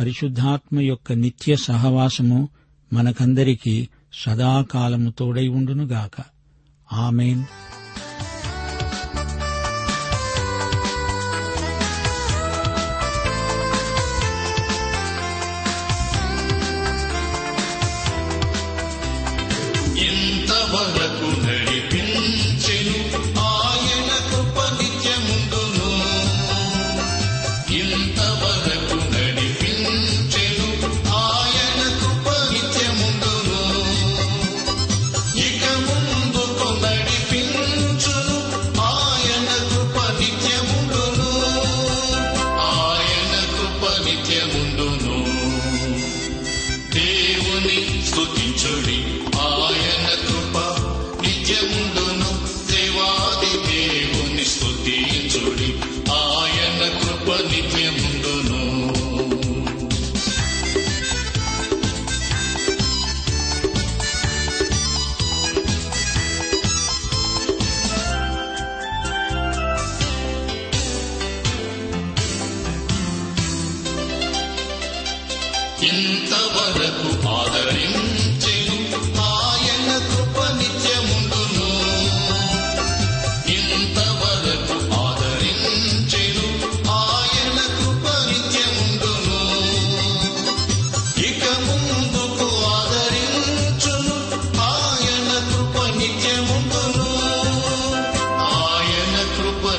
పరిశుద్ధాత్మ 0.00 0.80
యొక్క 0.80 1.12
నిత్య 1.12 1.56
సహవాసము 1.56 2.48
మనకందరికీ 2.92 3.88
సదాకాలము 4.24 5.10
తోడై 5.10 5.48
ఉండునుగాక. 5.48 6.24
ఆమెన్. 6.92 7.44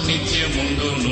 కృప 0.07 1.06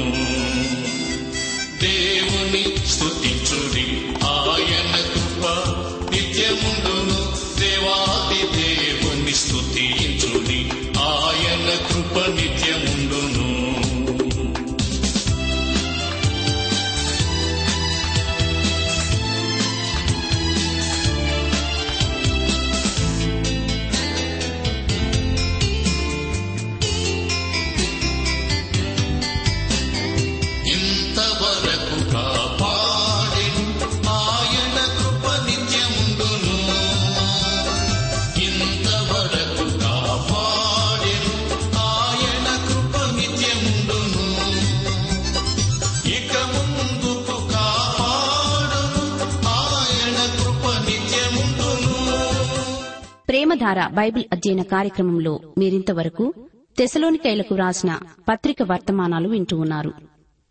ప్రేమధార 53.65 53.93
బైబిల్ 53.93 54.23
అధ్యయన 54.33 54.61
కార్యక్రమంలో 54.61 55.39
మీరింతవరకు 55.57 56.33
తెసలోనికైలకు 56.77 57.55
రాసిన 57.55 57.99
పత్రిక 58.29 58.63
వర్తమానాలు 58.63 59.29
వింటూ 59.29 59.57
ఉన్నారు. 59.57 59.93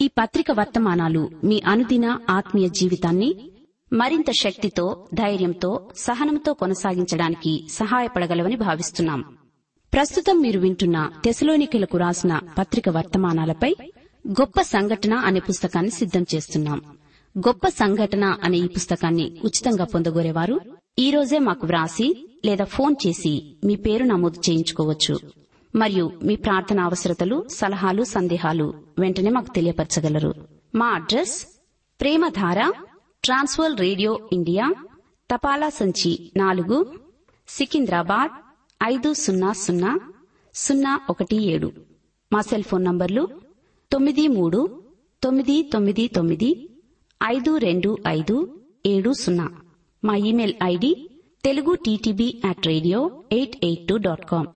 ఈ 0.01 0.09
పత్రిక 0.09 0.47
వర్తమానాలు 0.53 1.31
మీ 1.45 1.63
అనుదిన 1.67 2.19
ఆత్మీయ 2.31 2.69
జీవితాన్ని 2.69 3.51
మరింత 3.93 4.31
శక్తితో 4.41 5.07
ధైర్యంతో 5.15 5.91
సహనంతో 5.97 6.55
కొనసాగించడానికి 6.55 7.67
సహాయపడగలవని 7.71 8.57
భావిస్తున్నాం. 8.57 9.23
ప్రస్తుతం 9.93 10.41
మీరు 10.41 10.61
వింటున్న 10.61 11.11
తెసలోనికలకు 11.25 11.99
రాసిన 11.99 12.41
పత్రిక 12.59 12.89
వర్తమానాలపై 12.89 13.75
గొప్ప 14.29 14.61
సంఘటన 14.61 15.15
అనే 15.15 15.41
పుస్తకాన్ని 15.41 15.91
సిద్ధం 15.91 16.27
చేస్తున్నాం. 16.35 16.83
గొప్ప 17.39 17.69
సంఘటన 17.69 18.25
అనే 18.43 18.59
ఈ 18.59 18.69
పుస్తకాన్ని 18.69 19.41
ఉచితంగా 19.45 19.85
పొందగోరేవారు 19.85 20.61
ఈ 20.99 21.11
రోజే 21.11 21.39
మాకు 21.39 21.67
వ్రాసి 21.67 22.29
లేదా 22.45 22.65
ఫోన్ 22.65 22.95
చేసి 23.07 23.57
మీ 23.65 23.77
పేరు 23.77 24.05
నమోదు 24.05 24.41
చేయించుకోవచ్చు. 24.51 25.19
మరియు 25.77 26.13
మీ 26.23 26.37
ప్రార్థన 26.37 26.81
అవసరతలు 26.81 27.47
సలహాలు 27.49 28.03
సందేహాలు 28.05 28.75
వెంటనే 28.99 29.31
మాకు 29.31 29.47
తెలియపరచగలరు. 29.55 30.35
మా 30.75 30.87
address 30.87 31.47
Premadhara 32.01 32.73
Trans World 33.25 33.81
radio 33.81 34.29
India 34.33 34.75
తపాలా 35.35 35.69
సంచి 35.69 36.33
నాలుగు 36.37 36.99
సికింద్రాబాద్ 37.49 38.31
ఐదు 38.83 39.13
సున్నా 39.13 39.53
సున్నా 39.53 40.01
సున్నా 40.55 41.01
ఒకటి 41.11 41.37
ఏడు. 41.37 41.73
మా 42.33 42.41
సెల్ 42.41 42.63
ఫోన్ 42.63 42.85
నంబర్లు 42.85 43.29
తొమ్మిది 43.93 44.29
మూడు 44.29 44.83
తొమ్మిది 45.23 45.63
తొమ్మిది 45.63 46.09
తొమ్మిది 46.09 46.69
ఐదు 47.25 47.57
రెండు 47.57 47.99
ఐదు 48.09 48.61
ఏడు 48.87 49.13
సున్నా. 49.13 49.51
మా 50.05 50.15
email 50.23 50.55
ID 50.65 50.91
Telugu 51.45 51.73
TTB 51.85 52.29
at 52.45 52.67
radio 52.67 53.01
eight 53.33 53.57
eight 53.63 53.85
two 53.89 53.97
dot 53.99 54.25
com 54.25 54.49